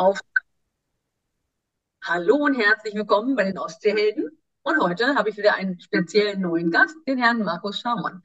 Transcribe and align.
auf. 0.00 0.18
Hallo 2.02 2.36
und 2.36 2.54
herzlich 2.54 2.94
willkommen 2.94 3.36
bei 3.36 3.44
den 3.44 3.58
Ostseehelden. 3.58 4.30
Und 4.62 4.80
heute 4.80 5.14
habe 5.14 5.28
ich 5.28 5.36
wieder 5.36 5.56
einen 5.56 5.78
speziellen 5.78 6.40
neuen 6.40 6.70
Gast, 6.70 6.96
den 7.06 7.18
Herrn 7.18 7.42
Markus 7.42 7.80
Schaumann. 7.80 8.22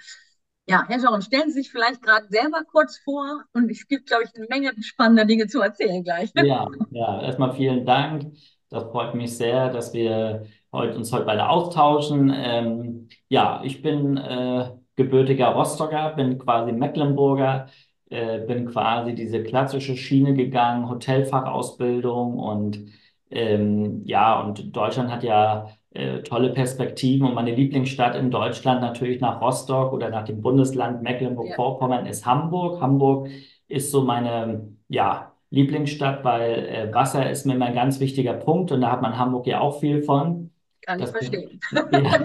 Ja, 0.68 0.86
Herr 0.88 1.02
Schaumann, 1.02 1.22
stellen 1.22 1.50
Sie 1.50 1.62
sich 1.62 1.72
vielleicht 1.72 2.02
gerade 2.02 2.28
selber 2.30 2.62
kurz 2.72 2.98
vor 3.00 3.44
und 3.52 3.70
es 3.70 3.90
gibt, 3.90 4.08
glaube 4.08 4.24
ich, 4.24 4.34
eine 4.36 4.48
Menge 4.48 4.72
spannender 4.82 5.26
Dinge 5.26 5.48
zu 5.48 5.60
erzählen 5.60 6.02
gleich. 6.02 6.32
Ja, 6.36 6.66
ja, 6.92 7.22
erstmal 7.22 7.54
vielen 7.54 7.86
Dank. 7.86 8.34
Das 8.70 8.84
freut 8.86 9.14
mich 9.14 9.36
sehr, 9.36 9.70
dass 9.70 9.94
wir 9.94 10.46
heute, 10.72 10.96
uns 10.96 11.12
heute 11.12 11.26
beide 11.26 11.50
austauschen. 11.50 12.32
Ähm, 12.34 13.10
ja, 13.28 13.62
ich 13.66 13.82
bin 13.82 14.16
äh, 14.16 14.72
gebürtiger 14.96 15.50
Rostocker, 15.50 16.14
bin 16.16 16.40
quasi 16.40 16.72
Mecklenburger, 16.72 17.68
äh, 18.16 18.46
bin 18.48 18.66
quasi 18.68 19.14
diese 19.16 19.44
klassische 19.44 19.98
Schiene 19.98 20.34
gegangen, 20.34 20.90
Hotelfachausbildung 20.90 22.40
und 22.40 22.86
ähm, 23.32 24.04
ja, 24.06 24.40
und 24.42 24.76
Deutschland 24.76 25.12
hat 25.12 25.24
ja 25.24 25.70
äh, 25.92 26.22
tolle 26.24 26.52
Perspektiven 26.54 27.28
und 27.28 27.34
meine 27.34 27.56
Lieblingsstadt 27.56 28.16
in 28.16 28.32
Deutschland 28.32 28.82
natürlich 28.82 29.22
nach 29.22 29.42
Rostock 29.42 29.94
oder 29.94 30.10
nach 30.10 30.26
dem 30.26 30.42
Bundesland 30.42 31.02
Mecklenburg-Vorpommern 31.04 32.06
ist 32.06 32.26
Hamburg. 32.26 32.82
Hamburg 32.82 33.30
ist 33.68 33.92
so 33.92 34.04
meine, 34.04 34.68
ja, 34.88 35.34
Lieblingsstadt, 35.50 36.24
weil 36.24 36.68
äh, 36.68 36.94
Wasser 36.94 37.30
ist 37.30 37.46
mir 37.46 37.54
immer 37.56 37.68
ein 37.68 37.76
ganz 37.76 38.00
wichtiger 38.00 38.34
Punkt 38.34 38.72
und 38.72 38.82
da 38.82 38.92
hat 38.92 39.02
man 39.02 39.18
Hamburg 39.18 39.48
ja 39.48 39.60
auch 39.62 39.80
viel 39.80 40.04
von. 40.04 40.52
Kann 40.82 41.00
ich 41.00 41.06
Das, 41.06 41.12
verstehen. 41.12 41.60
ja, 41.72 42.20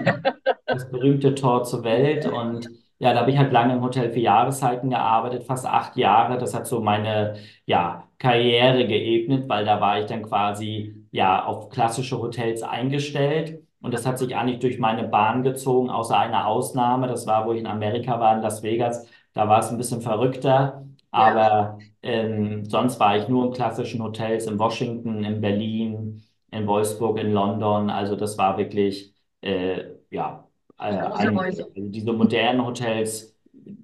das 0.67 0.89
berühmte 0.89 1.35
Tor 1.35 1.63
zur 1.63 1.83
Welt 1.83 2.25
und 2.25 2.69
ja, 3.01 3.13
da 3.13 3.21
habe 3.21 3.31
ich 3.31 3.37
halt 3.37 3.51
lange 3.51 3.73
im 3.73 3.81
Hotel 3.83 4.11
für 4.11 4.19
Jahreszeiten 4.19 4.89
gearbeitet, 4.91 5.43
fast 5.43 5.65
acht 5.65 5.97
Jahre. 5.97 6.37
Das 6.37 6.53
hat 6.53 6.67
so 6.67 6.79
meine, 6.81 7.35
ja, 7.65 8.07
Karriere 8.19 8.85
geebnet, 8.87 9.49
weil 9.49 9.65
da 9.65 9.81
war 9.81 9.99
ich 9.99 10.05
dann 10.05 10.21
quasi, 10.23 11.07
ja, 11.11 11.43
auf 11.45 11.69
klassische 11.69 12.19
Hotels 12.19 12.61
eingestellt. 12.63 13.63
Und 13.81 13.93
das 13.93 14.05
hat 14.05 14.19
sich 14.19 14.35
eigentlich 14.35 14.59
durch 14.59 14.77
meine 14.77 15.07
Bahn 15.07 15.41
gezogen, 15.43 15.89
außer 15.89 16.17
einer 16.17 16.45
Ausnahme. 16.47 17.07
Das 17.07 17.25
war, 17.25 17.45
wo 17.47 17.53
ich 17.53 17.59
in 17.61 17.67
Amerika 17.67 18.19
war, 18.19 18.35
in 18.35 18.41
Las 18.43 18.61
Vegas. 18.61 19.07
Da 19.33 19.49
war 19.49 19.59
es 19.59 19.69
ein 19.71 19.77
bisschen 19.77 20.01
verrückter. 20.01 20.85
Aber 21.09 21.79
ähm, 22.03 22.65
sonst 22.65 22.99
war 22.99 23.17
ich 23.17 23.27
nur 23.27 23.45
in 23.47 23.51
klassischen 23.53 24.01
Hotels 24.03 24.45
in 24.47 24.59
Washington, 24.59 25.23
in 25.23 25.41
Berlin, 25.41 26.23
in 26.51 26.67
Wolfsburg, 26.67 27.17
in 27.19 27.33
London. 27.33 27.89
Also 27.89 28.15
das 28.15 28.37
war 28.37 28.57
wirklich, 28.57 29.13
äh, 29.41 29.85
ja, 30.11 30.47
ein, 30.81 31.35
Häuser. 31.35 31.65
also 31.65 31.71
diese 31.75 32.13
modernen 32.13 32.65
Hotels 32.65 33.35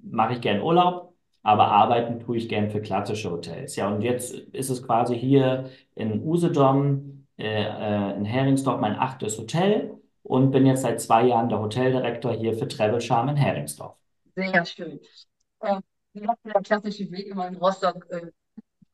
mache 0.02 0.34
ich 0.34 0.40
gern 0.40 0.60
Urlaub, 0.60 1.14
aber 1.42 1.68
arbeiten 1.68 2.20
tue 2.20 2.36
ich 2.36 2.48
gern 2.48 2.70
für 2.70 2.80
klassische 2.80 3.30
Hotels. 3.30 3.76
Ja, 3.76 3.88
und 3.88 4.02
jetzt 4.02 4.34
ist 4.34 4.70
es 4.70 4.82
quasi 4.82 5.16
hier 5.16 5.70
in 5.94 6.22
Usedom, 6.22 7.26
äh, 7.38 7.64
äh, 7.64 8.16
in 8.16 8.24
Heringsdorf 8.24 8.80
mein 8.80 8.98
achtes 8.98 9.38
Hotel 9.38 9.94
und 10.22 10.50
bin 10.50 10.66
jetzt 10.66 10.82
seit 10.82 11.00
zwei 11.00 11.26
Jahren 11.26 11.48
der 11.48 11.60
Hoteldirektor 11.60 12.32
hier 12.32 12.54
für 12.54 12.68
Travel 12.68 13.00
Charm 13.00 13.28
in 13.28 13.36
Heringsdorf. 13.36 13.94
Sehr 14.34 14.64
schön. 14.64 15.00
Äh, 15.60 15.80
wie 16.12 16.26
hat 16.26 16.38
der 16.44 16.60
klassische 16.62 17.10
Weg 17.10 17.28
immer 17.28 17.48
in 17.48 17.56
Rostock 17.56 18.06
äh, 18.10 18.26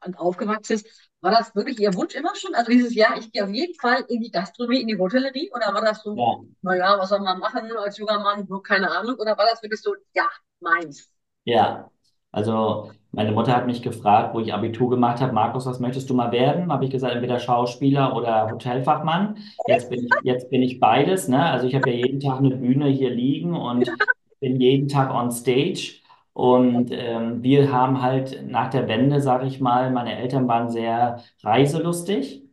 an- 0.04 0.14
aufgewachsen 0.16 0.74
ist? 0.74 0.86
War 1.20 1.30
das 1.32 1.54
wirklich 1.54 1.78
Ihr 1.80 1.94
Wunsch 1.94 2.14
immer 2.14 2.34
schon? 2.36 2.54
Also 2.54 2.70
dieses 2.70 2.94
Jahr, 2.94 3.16
ich 3.18 3.32
gehe 3.32 3.44
auf 3.44 3.50
jeden 3.50 3.74
Fall 3.80 4.04
in 4.08 4.20
die 4.20 4.30
Gastronomie, 4.30 4.82
in 4.82 4.88
die 4.88 4.98
Hotellerie? 4.98 5.50
Oder 5.54 5.72
war 5.74 5.82
das 5.82 6.02
so, 6.02 6.20
Ja, 6.20 6.24
naja, 6.62 6.98
was 6.98 7.08
soll 7.10 7.20
man 7.20 7.38
machen 7.38 7.70
als 7.76 7.98
junger 7.98 8.18
Mann? 8.20 8.46
Nur 8.48 8.62
keine 8.62 8.90
Ahnung. 8.90 9.16
Oder 9.18 9.36
war 9.38 9.46
das 9.46 9.62
wirklich 9.62 9.80
so, 9.82 9.94
ja, 10.14 10.28
meins? 10.60 11.10
ja. 11.44 11.90
Also 12.32 12.90
meine 13.12 13.30
Mutter 13.32 13.54
hat 13.54 13.66
mich 13.66 13.82
gefragt, 13.82 14.34
wo 14.34 14.40
ich 14.40 14.52
Abitur 14.52 14.90
gemacht 14.90 15.20
habe, 15.20 15.32
Markus, 15.32 15.66
was 15.66 15.78
möchtest 15.80 16.10
du 16.10 16.14
mal 16.14 16.32
werden? 16.32 16.72
Habe 16.72 16.84
ich 16.84 16.90
gesagt, 16.90 17.14
entweder 17.14 17.38
Schauspieler 17.38 18.16
oder 18.16 18.50
Hotelfachmann. 18.50 19.38
Jetzt 19.66 19.88
bin 19.88 20.04
ich, 20.04 20.18
jetzt 20.22 20.50
bin 20.50 20.62
ich 20.62 20.80
beides, 20.80 21.28
ne? 21.28 21.44
Also 21.50 21.66
ich 21.68 21.74
habe 21.76 21.88
ja 21.90 21.94
jeden 21.96 22.18
Tag 22.20 22.38
eine 22.38 22.56
Bühne 22.56 22.88
hier 22.88 23.10
liegen 23.10 23.54
und 23.56 23.96
bin 24.40 24.60
jeden 24.60 24.88
Tag 24.88 25.10
on 25.14 25.30
stage. 25.30 26.00
Und 26.34 26.90
ähm, 26.92 27.42
wir 27.42 27.72
haben 27.72 28.02
halt 28.02 28.44
nach 28.48 28.70
der 28.70 28.88
Wende, 28.88 29.20
sage 29.22 29.46
ich 29.46 29.60
mal, 29.60 29.90
meine 29.92 30.18
Eltern 30.18 30.48
waren 30.48 30.70
sehr 30.70 31.22
reiselustig. 31.42 32.44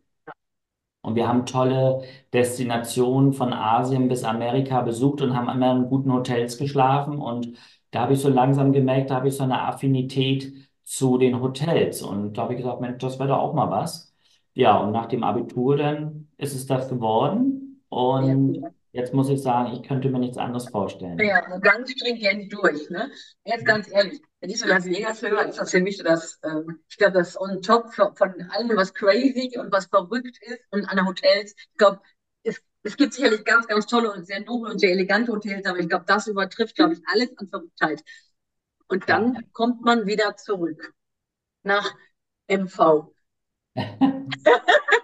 Und 1.01 1.15
wir 1.15 1.27
haben 1.27 1.45
tolle 1.45 2.03
Destinationen 2.33 3.33
von 3.33 3.53
Asien 3.53 4.07
bis 4.07 4.23
Amerika 4.23 4.81
besucht 4.81 5.21
und 5.21 5.35
haben 5.35 5.49
immer 5.49 5.71
in 5.75 5.89
guten 5.89 6.13
Hotels 6.13 6.57
geschlafen. 6.57 7.17
Und 7.19 7.57
da 7.91 8.01
habe 8.01 8.13
ich 8.13 8.19
so 8.21 8.29
langsam 8.29 8.71
gemerkt, 8.71 9.09
da 9.09 9.15
habe 9.15 9.27
ich 9.29 9.35
so 9.35 9.43
eine 9.43 9.61
Affinität 9.61 10.53
zu 10.83 11.17
den 11.17 11.41
Hotels. 11.41 12.01
Und 12.03 12.33
da 12.37 12.43
habe 12.43 12.53
ich 12.53 12.59
gesagt, 12.59 12.81
Mensch, 12.81 12.99
das 12.99 13.17
wäre 13.19 13.29
doch 13.29 13.39
auch 13.39 13.53
mal 13.53 13.69
was. 13.71 14.13
Ja, 14.53 14.77
und 14.77 14.91
nach 14.91 15.07
dem 15.07 15.23
Abitur 15.23 15.77
dann 15.77 16.27
ist 16.37 16.53
es 16.55 16.67
das 16.67 16.87
geworden. 16.89 17.83
Und 17.89 18.57
cool. 18.61 18.73
Jetzt 18.91 19.13
muss 19.13 19.29
ich 19.29 19.41
sagen, 19.41 19.73
ich 19.73 19.87
könnte 19.87 20.09
mir 20.09 20.19
nichts 20.19 20.37
anderes 20.37 20.69
vorstellen. 20.69 21.17
Ja, 21.19 21.43
so 21.49 21.59
ganz 21.59 21.91
stringent 21.91 22.51
durch, 22.51 22.89
ne? 22.89 23.11
Jetzt 23.45 23.65
ganz 23.65 23.89
ehrlich, 23.89 24.21
wenn 24.39 24.49
ich 24.49 24.59
so 24.59 24.67
Las 24.67 24.85
Vegas 24.85 25.21
höre, 25.21 25.45
ist 25.45 25.59
das 25.59 25.71
für 25.71 25.81
mich 25.81 25.97
so 25.97 26.03
das, 26.03 26.39
ähm, 26.43 26.79
ich 26.89 26.97
glaube, 26.97 27.13
das 27.13 27.39
on 27.39 27.61
top 27.61 27.93
von, 27.93 28.15
von 28.15 28.41
allem, 28.51 28.75
was 28.75 28.93
crazy 28.93 29.57
und 29.57 29.71
was 29.71 29.85
verrückt 29.85 30.37
ist 30.41 30.59
und 30.71 30.85
an 30.85 31.07
Hotels. 31.07 31.55
Ich 31.71 31.77
glaube, 31.77 32.01
es, 32.43 32.61
es 32.83 32.97
gibt 32.97 33.13
sicherlich 33.13 33.43
ganz, 33.45 33.67
ganz 33.67 33.85
tolle 33.85 34.11
und 34.11 34.25
sehr 34.25 34.41
noble 34.41 34.71
und 34.71 34.79
sehr 34.79 34.91
elegante 34.91 35.31
Hotels, 35.31 35.65
aber 35.65 35.79
ich 35.79 35.89
glaube, 35.89 36.05
das 36.07 36.27
übertrifft, 36.27 36.75
glaube 36.75 36.93
ich, 36.93 37.01
alles 37.11 37.29
an 37.37 37.47
Verrücktheit. 37.47 38.03
Und 38.87 39.07
dann 39.09 39.51
kommt 39.53 39.81
man 39.83 40.05
wieder 40.05 40.35
zurück 40.35 40.93
nach 41.63 41.95
MV. 42.47 43.13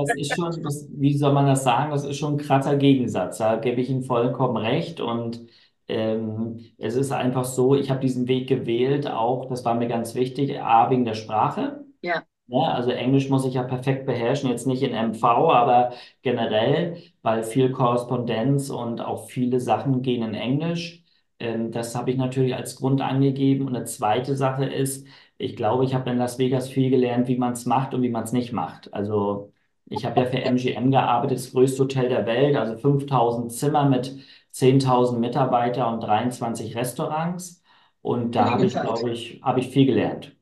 Das 0.00 0.14
ist 0.14 0.34
schon, 0.34 0.62
das, 0.62 0.88
wie 0.92 1.16
soll 1.16 1.32
man 1.32 1.46
das 1.46 1.64
sagen, 1.64 1.90
das 1.90 2.04
ist 2.04 2.16
schon 2.18 2.34
ein 2.34 2.38
krasser 2.38 2.76
Gegensatz. 2.76 3.38
Da 3.38 3.56
gebe 3.56 3.80
ich 3.80 3.90
Ihnen 3.90 4.02
vollkommen 4.02 4.56
recht. 4.56 5.00
Und 5.00 5.46
ähm, 5.88 6.60
es 6.78 6.94
ist 6.96 7.12
einfach 7.12 7.44
so, 7.44 7.74
ich 7.74 7.90
habe 7.90 8.00
diesen 8.00 8.28
Weg 8.28 8.48
gewählt, 8.48 9.06
auch, 9.08 9.48
das 9.48 9.64
war 9.64 9.74
mir 9.74 9.88
ganz 9.88 10.14
wichtig, 10.14 10.60
A, 10.60 10.90
wegen 10.90 11.04
der 11.04 11.14
Sprache. 11.14 11.84
Ja, 12.02 12.24
Ja, 12.48 12.72
also 12.74 12.90
Englisch 12.90 13.28
muss 13.30 13.44
ich 13.46 13.54
ja 13.54 13.62
perfekt 13.62 14.06
beherrschen, 14.06 14.50
jetzt 14.50 14.66
nicht 14.66 14.82
in 14.82 14.92
MV, 14.94 15.52
aber 15.52 15.92
generell, 16.22 16.96
weil 17.22 17.44
viel 17.44 17.70
Korrespondenz 17.72 18.70
und 18.70 19.00
auch 19.00 19.28
viele 19.30 19.60
Sachen 19.60 20.02
gehen 20.02 20.22
in 20.24 20.34
Englisch. 20.34 21.04
Ähm, 21.38 21.70
das 21.70 21.94
habe 21.94 22.10
ich 22.10 22.16
natürlich 22.16 22.54
als 22.56 22.76
Grund 22.76 23.00
angegeben. 23.02 23.66
Und 23.68 23.76
eine 23.76 23.84
zweite 23.84 24.36
Sache 24.36 24.64
ist, 24.66 25.06
ich 25.38 25.56
glaube, 25.56 25.84
ich 25.84 25.94
habe 25.94 26.10
in 26.10 26.18
Las 26.18 26.38
Vegas 26.38 26.68
viel 26.68 26.90
gelernt, 26.90 27.28
wie 27.28 27.36
man 27.38 27.52
es 27.52 27.66
macht 27.66 27.94
und 27.94 28.02
wie 28.02 28.10
man 28.10 28.24
es 28.24 28.32
nicht 28.32 28.52
macht. 28.52 28.92
Also 28.92 29.52
ich 29.90 30.04
habe 30.06 30.20
ja 30.20 30.26
für 30.26 30.42
MGM 30.42 30.90
gearbeitet, 30.90 31.38
das 31.38 31.52
größte 31.52 31.84
Hotel 31.84 32.08
der 32.08 32.26
Welt, 32.26 32.56
also 32.56 32.76
5000 32.78 33.52
Zimmer 33.52 33.88
mit 33.88 34.18
10.000 34.52 35.20
Mitarbeitern 35.20 35.94
und 35.94 36.00
23 36.00 36.76
Restaurants. 36.76 37.62
Und 38.02 38.34
da 38.36 38.50
habe 38.50 38.66
ich, 38.66 38.80
glaube 38.80 39.12
ich, 39.12 39.42
habe 39.42 39.60
ich 39.60 39.68
viel 39.70 39.86
gelernt. 39.86 40.36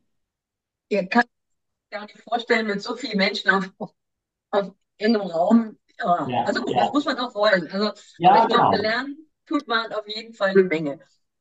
Ihr 0.90 1.00
euch 1.00 1.08
gar 1.90 2.02
nicht 2.06 2.20
vorstellen, 2.20 2.66
mit 2.68 2.82
so 2.82 2.96
vielen 2.96 3.18
Menschen 3.18 3.50
auf, 3.50 3.70
auf, 3.78 3.94
auf 4.52 4.72
engem 4.98 5.22
Raum. 5.22 5.78
Ja, 6.00 6.30
Ja, 6.30 6.44
also 6.44 6.62
gut, 6.62 6.74
das 6.76 6.76
ja, 6.76 6.92
muss 6.92 7.04
man 7.06 7.18
auch 7.18 7.34
wollen. 7.34 7.68
Also, 7.70 7.92
ja, 8.18 8.42
ich 8.42 8.48
glaube, 8.48 8.70
genau. 8.70 8.82
lernen 8.82 9.30
tut 9.46 9.66
man 9.68 9.92
auf 9.92 10.08
jeden 10.08 10.34
Fall 10.34 10.50
eine 10.50 10.64
Menge. 10.64 11.00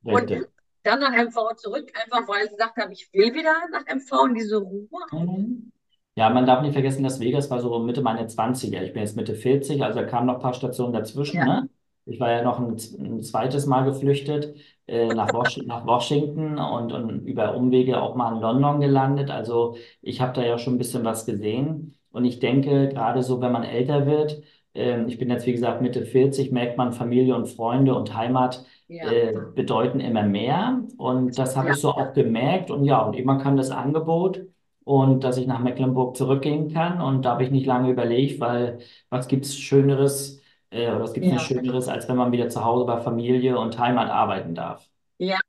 Und 0.10 0.32
Richtig. 0.32 0.50
dann 0.84 1.00
nach 1.02 1.14
MV 1.14 1.56
zurück, 1.56 1.92
einfach 2.02 2.28
weil 2.28 2.46
sie 2.46 2.52
gesagt 2.56 2.78
haben, 2.78 2.92
ich 2.92 3.12
will 3.14 3.34
wieder 3.34 3.68
nach 3.72 3.86
MV 3.88 4.26
in 4.28 4.36
diese 4.36 4.58
Ruhe. 4.58 5.06
Mhm. 5.12 5.72
Ja, 6.18 6.32
man 6.32 6.48
darf 6.48 6.64
nicht 6.64 6.74
vergessen, 6.74 7.04
Las 7.04 7.20
Vegas 7.20 7.52
war 7.52 7.60
so 7.60 7.78
Mitte 7.78 8.02
meiner 8.02 8.28
Zwanziger. 8.28 8.82
Ich 8.82 8.92
bin 8.92 9.04
jetzt 9.04 9.16
Mitte 9.16 9.36
40, 9.36 9.84
also 9.84 10.00
da 10.00 10.06
kamen 10.06 10.26
noch 10.26 10.36
ein 10.36 10.42
paar 10.42 10.56
Stationen 10.56 10.92
dazwischen, 10.92 11.38
Ja, 11.38 11.46
ne? 11.46 11.70
Ich 12.06 12.20
war 12.20 12.32
ja 12.32 12.42
noch 12.42 12.58
ein, 12.60 12.76
ein 13.00 13.22
zweites 13.22 13.68
Mal 13.68 13.84
geflüchtet 13.84 14.56
äh, 14.88 15.14
nach, 15.14 15.32
Wash 15.34 15.58
nach 15.66 15.86
Washington 15.86 16.58
und, 16.58 16.92
und 16.92 17.28
über 17.28 17.56
Umwege 17.56 18.02
auch 18.02 18.16
mal 18.16 18.34
in 18.34 18.42
London 18.42 18.80
gelandet. 18.80 19.30
Also 19.30 19.76
ich 20.02 20.20
habe 20.20 20.34
da 20.34 20.44
ja 20.44 20.58
schon 20.58 20.76
ein 20.76 20.78
bisschen 20.80 21.06
was 21.06 21.26
gesehen. 21.28 21.94
Und 22.12 22.26
ich 22.26 22.40
denke, 22.40 22.90
gerade 22.90 23.22
so, 23.22 23.40
wenn 23.42 23.52
man 23.52 23.64
älter 23.64 24.08
wird, 24.08 24.42
ähm, 24.74 25.08
ich 25.08 25.20
bin 25.20 25.30
jetzt 25.30 25.46
wie 25.46 25.52
gesagt 25.52 25.82
Mitte 25.84 26.04
40, 26.04 26.52
merkt 26.52 26.78
man, 26.78 26.94
Familie 26.94 27.36
und 27.36 27.48
Freunde 27.48 27.94
und 27.94 28.16
Heimat 28.16 28.66
ja, 28.88 29.12
äh, 29.12 29.36
bedeuten 29.54 30.00
immer 30.00 30.24
mehr. 30.24 30.82
Und 30.98 31.38
das 31.38 31.56
habe 31.56 31.68
ja, 31.68 31.74
ich 31.76 31.80
so 31.82 31.92
auch 31.92 32.14
gemerkt. 32.14 32.72
Und 32.72 32.86
ja, 32.86 33.02
und 33.02 33.16
immer 33.16 33.38
kam 33.38 33.56
das 33.56 33.70
Angebot 33.70 34.42
und 34.88 35.24
dass 35.24 35.38
ich 35.38 35.48
nach 35.48 35.60
Mecklenburg 35.60 36.16
zurückgehen 36.16 36.74
kann. 36.74 37.02
Und 37.02 37.24
da 37.24 37.32
habe 37.32 37.44
ich 37.44 37.52
nicht 37.52 37.66
lange 37.66 37.92
überlegt, 37.92 38.40
weil 38.40 38.80
was 39.10 39.28
gibt's 39.28 39.56
Schöneres 39.56 40.42
äh, 40.70 40.88
oder 40.90 41.02
was 41.02 41.14
gibt's 41.14 41.30
nicht 41.30 41.42
ja, 41.42 41.48
Schöneres, 41.48 41.88
als 41.90 42.08
wenn 42.08 42.16
man 42.16 42.32
wieder 42.32 42.48
zu 42.50 42.64
Hause 42.64 42.86
bei 42.86 43.02
Familie 43.02 43.60
und 43.60 43.78
Heimat 43.80 44.10
arbeiten 44.10 44.56
darf. 44.56 44.90
ja. 45.18 45.40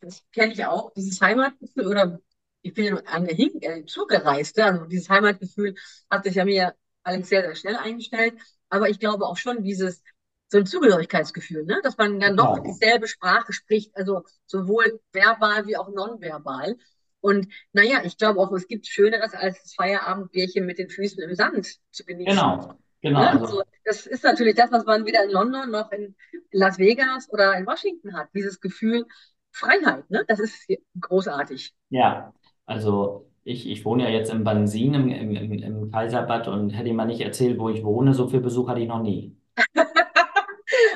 Das 0.00 0.24
kenne 0.32 0.52
ich 0.52 0.64
auch, 0.64 0.92
dieses 0.94 1.20
Heimatgefühl 1.20 1.86
oder 1.86 2.18
ich 2.62 2.74
bin 2.74 2.98
an 3.06 3.24
der 3.26 3.34
Hin 3.36 3.52
äh, 3.62 3.84
zugereist. 3.84 4.58
Also 4.58 4.84
dieses 4.86 5.08
Heimatgefühl 5.08 5.74
hat 6.10 6.24
sich 6.24 6.34
ja 6.36 6.44
mir 6.44 6.74
allerdings 7.02 7.28
sehr, 7.28 7.42
sehr 7.42 7.54
schnell 7.54 7.76
eingestellt. 7.76 8.34
Aber 8.70 8.88
ich 8.88 8.98
glaube 8.98 9.26
auch 9.26 9.36
schon 9.36 9.62
dieses, 9.62 10.02
so 10.48 10.58
ein 10.58 10.66
Zugehörigkeitsgefühl, 10.66 11.64
ne? 11.64 11.80
dass 11.82 11.96
man 11.96 12.18
dann 12.20 12.36
doch 12.36 12.56
Total. 12.56 12.62
dieselbe 12.64 13.08
Sprache 13.08 13.52
spricht, 13.52 13.96
also 13.96 14.24
sowohl 14.46 15.00
verbal 15.12 15.66
wie 15.66 15.76
auch 15.76 15.90
nonverbal. 15.90 16.76
Und 17.20 17.48
naja, 17.72 18.00
ich 18.04 18.16
glaube 18.16 18.40
auch, 18.40 18.52
es 18.52 18.68
gibt 18.68 18.86
Schöneres 18.86 19.34
als 19.34 19.62
das 19.62 19.74
Feierabendbierchen 19.74 20.64
mit 20.64 20.78
den 20.78 20.88
Füßen 20.88 21.22
im 21.22 21.34
Sand 21.34 21.76
zu 21.90 22.04
genießen. 22.04 22.36
Genau, 22.36 22.74
genau. 23.00 23.20
Ne? 23.20 23.40
Also, 23.40 23.62
das 23.84 24.06
ist 24.06 24.24
natürlich 24.24 24.54
das, 24.54 24.70
was 24.70 24.84
man 24.84 25.04
weder 25.04 25.24
in 25.24 25.30
London 25.30 25.70
noch 25.70 25.90
in 25.92 26.14
Las 26.52 26.78
Vegas 26.78 27.28
oder 27.30 27.56
in 27.56 27.66
Washington 27.66 28.16
hat. 28.16 28.28
Dieses 28.34 28.60
Gefühl 28.60 29.06
Freiheit, 29.50 30.08
ne? 30.10 30.24
Das 30.28 30.38
ist 30.38 30.66
großartig. 31.00 31.74
ja, 31.90 32.32
also 32.66 33.28
ich, 33.44 33.66
ich 33.68 33.84
wohne 33.84 34.04
ja 34.04 34.10
jetzt 34.10 34.30
in 34.30 34.44
Bansin 34.44 34.94
im, 34.94 35.08
im, 35.08 35.30
im, 35.34 35.52
im 35.52 35.90
Kaiserbad 35.90 36.48
und 36.48 36.70
hätte 36.70 36.88
ich 36.90 36.94
mal 36.94 37.06
nicht 37.06 37.22
erzählt, 37.22 37.58
wo 37.58 37.70
ich 37.70 37.82
wohne, 37.82 38.12
so 38.12 38.28
viel 38.28 38.40
Besuch 38.40 38.68
hatte 38.68 38.80
ich 38.80 38.88
noch 38.88 39.02
nie. 39.02 39.34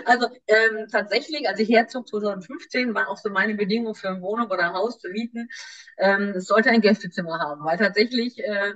Also 0.07 0.29
ähm, 0.47 0.87
tatsächlich, 0.91 1.49
als 1.49 1.59
ich 1.61 1.69
herzog 1.69 2.09
2015, 2.09 2.95
war 2.95 3.09
auch 3.09 3.19
so 3.19 3.31
meine 3.31 3.55
Bedingung 3.55 3.95
für 3.95 4.09
eine 4.09 4.23
Wohnung 4.23 4.47
oder 4.51 4.69
ein 4.69 4.75
Haus 4.75 4.99
zu 4.99 5.09
mieten, 5.11 5.49
ähm, 5.99 6.35
es 6.37 6.47
sollte 6.47 6.71
ein 6.71 6.81
Gästezimmer 6.81 7.39
haben, 7.39 7.65
weil 7.65 7.79
tatsächlich, 7.79 8.39
äh, 8.39 8.73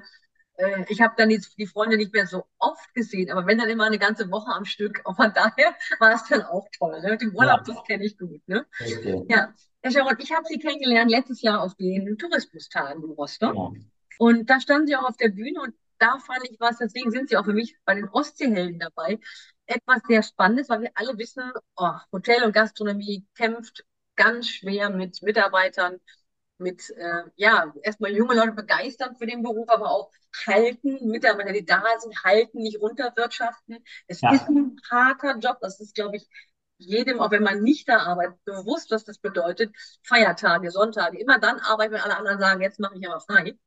äh, 0.56 0.84
ich 0.88 1.00
habe 1.00 1.14
dann 1.16 1.28
die, 1.28 1.40
die 1.58 1.66
Freunde 1.66 1.96
nicht 1.96 2.12
mehr 2.12 2.26
so 2.26 2.44
oft 2.58 2.94
gesehen, 2.94 3.30
aber 3.30 3.46
wenn 3.46 3.58
dann 3.58 3.68
immer 3.68 3.84
eine 3.84 3.98
ganze 3.98 4.30
Woche 4.30 4.52
am 4.52 4.64
Stück, 4.64 5.02
und 5.04 5.16
von 5.16 5.32
daher 5.34 5.74
war 6.00 6.14
es 6.14 6.24
dann 6.28 6.42
auch 6.42 6.66
toll. 6.78 7.00
Ne? 7.02 7.16
Den 7.16 7.34
Urlaub, 7.34 7.66
Ja, 7.66 7.74
das 7.74 7.84
kenne 7.84 8.04
ich 8.04 8.18
gut. 8.18 8.46
Ne? 8.48 8.66
richtig. 8.80 9.24
Ja, 9.28 9.54
Herr 9.82 9.90
Sharon, 9.90 10.16
ich 10.18 10.32
habe 10.32 10.46
Sie 10.46 10.58
kennengelernt 10.58 11.10
letztes 11.10 11.42
Jahr 11.42 11.62
auf 11.62 11.74
den 11.76 12.18
Tourismustagen 12.18 13.04
in 13.04 13.10
Rostock. 13.10 13.52
Genau. 13.52 13.74
Und 14.18 14.48
da 14.50 14.60
standen 14.60 14.86
sie 14.86 14.96
auch 14.96 15.08
auf 15.08 15.16
der 15.16 15.28
Bühne 15.28 15.60
und 15.60 15.74
da 15.98 16.18
fand 16.18 16.48
ich 16.50 16.58
was, 16.60 16.78
deswegen 16.78 17.10
sind 17.10 17.28
sie 17.28 17.36
auch 17.36 17.44
für 17.44 17.52
mich 17.52 17.76
bei 17.84 17.94
den 17.94 18.08
Ostseehelden 18.08 18.78
dabei, 18.78 19.18
etwas 19.66 20.00
sehr 20.08 20.22
Spannendes, 20.22 20.68
weil 20.68 20.82
wir 20.82 20.90
alle 20.94 21.16
wissen, 21.18 21.42
oh, 21.76 21.90
Hotel 22.12 22.44
und 22.44 22.52
Gastronomie 22.52 23.26
kämpft 23.36 23.84
ganz 24.16 24.48
schwer 24.48 24.90
mit 24.90 25.22
Mitarbeitern, 25.22 25.98
mit, 26.58 26.90
äh, 26.96 27.22
ja, 27.36 27.72
erstmal 27.82 28.12
junge 28.16 28.34
Leute 28.34 28.52
begeistern 28.52 29.16
für 29.16 29.26
den 29.26 29.42
Beruf, 29.42 29.68
aber 29.68 29.90
auch 29.90 30.10
halten, 30.46 31.08
Mitarbeiter, 31.10 31.52
die 31.52 31.64
da 31.66 31.82
sind, 32.00 32.24
halten, 32.24 32.62
nicht 32.62 32.80
runterwirtschaften. 32.80 33.84
Es 34.06 34.22
ist 34.24 34.48
Ja, 34.48 34.48
ein 34.48 34.76
harter 34.90 35.36
Job, 35.38 35.58
das 35.60 35.80
ist, 35.80 35.94
glaube 35.94 36.16
ich, 36.16 36.28
jedem, 36.78 37.20
auch 37.20 37.30
wenn 37.30 37.42
man 37.42 37.62
nicht 37.62 37.88
da 37.88 37.98
arbeitet, 37.98 38.42
bewusst, 38.44 38.90
was 38.90 39.04
das 39.04 39.18
bedeutet. 39.18 39.74
Feiertage, 40.02 40.70
Sonntage, 40.70 41.18
immer 41.18 41.38
dann 41.38 41.58
arbeiten, 41.60 41.94
wenn 41.94 42.00
alle 42.00 42.16
anderen 42.16 42.40
sagen, 42.40 42.60
jetzt 42.62 42.80
mache 42.80 42.96
ich 42.98 43.06
aber 43.08 43.20
frei. 43.20 43.58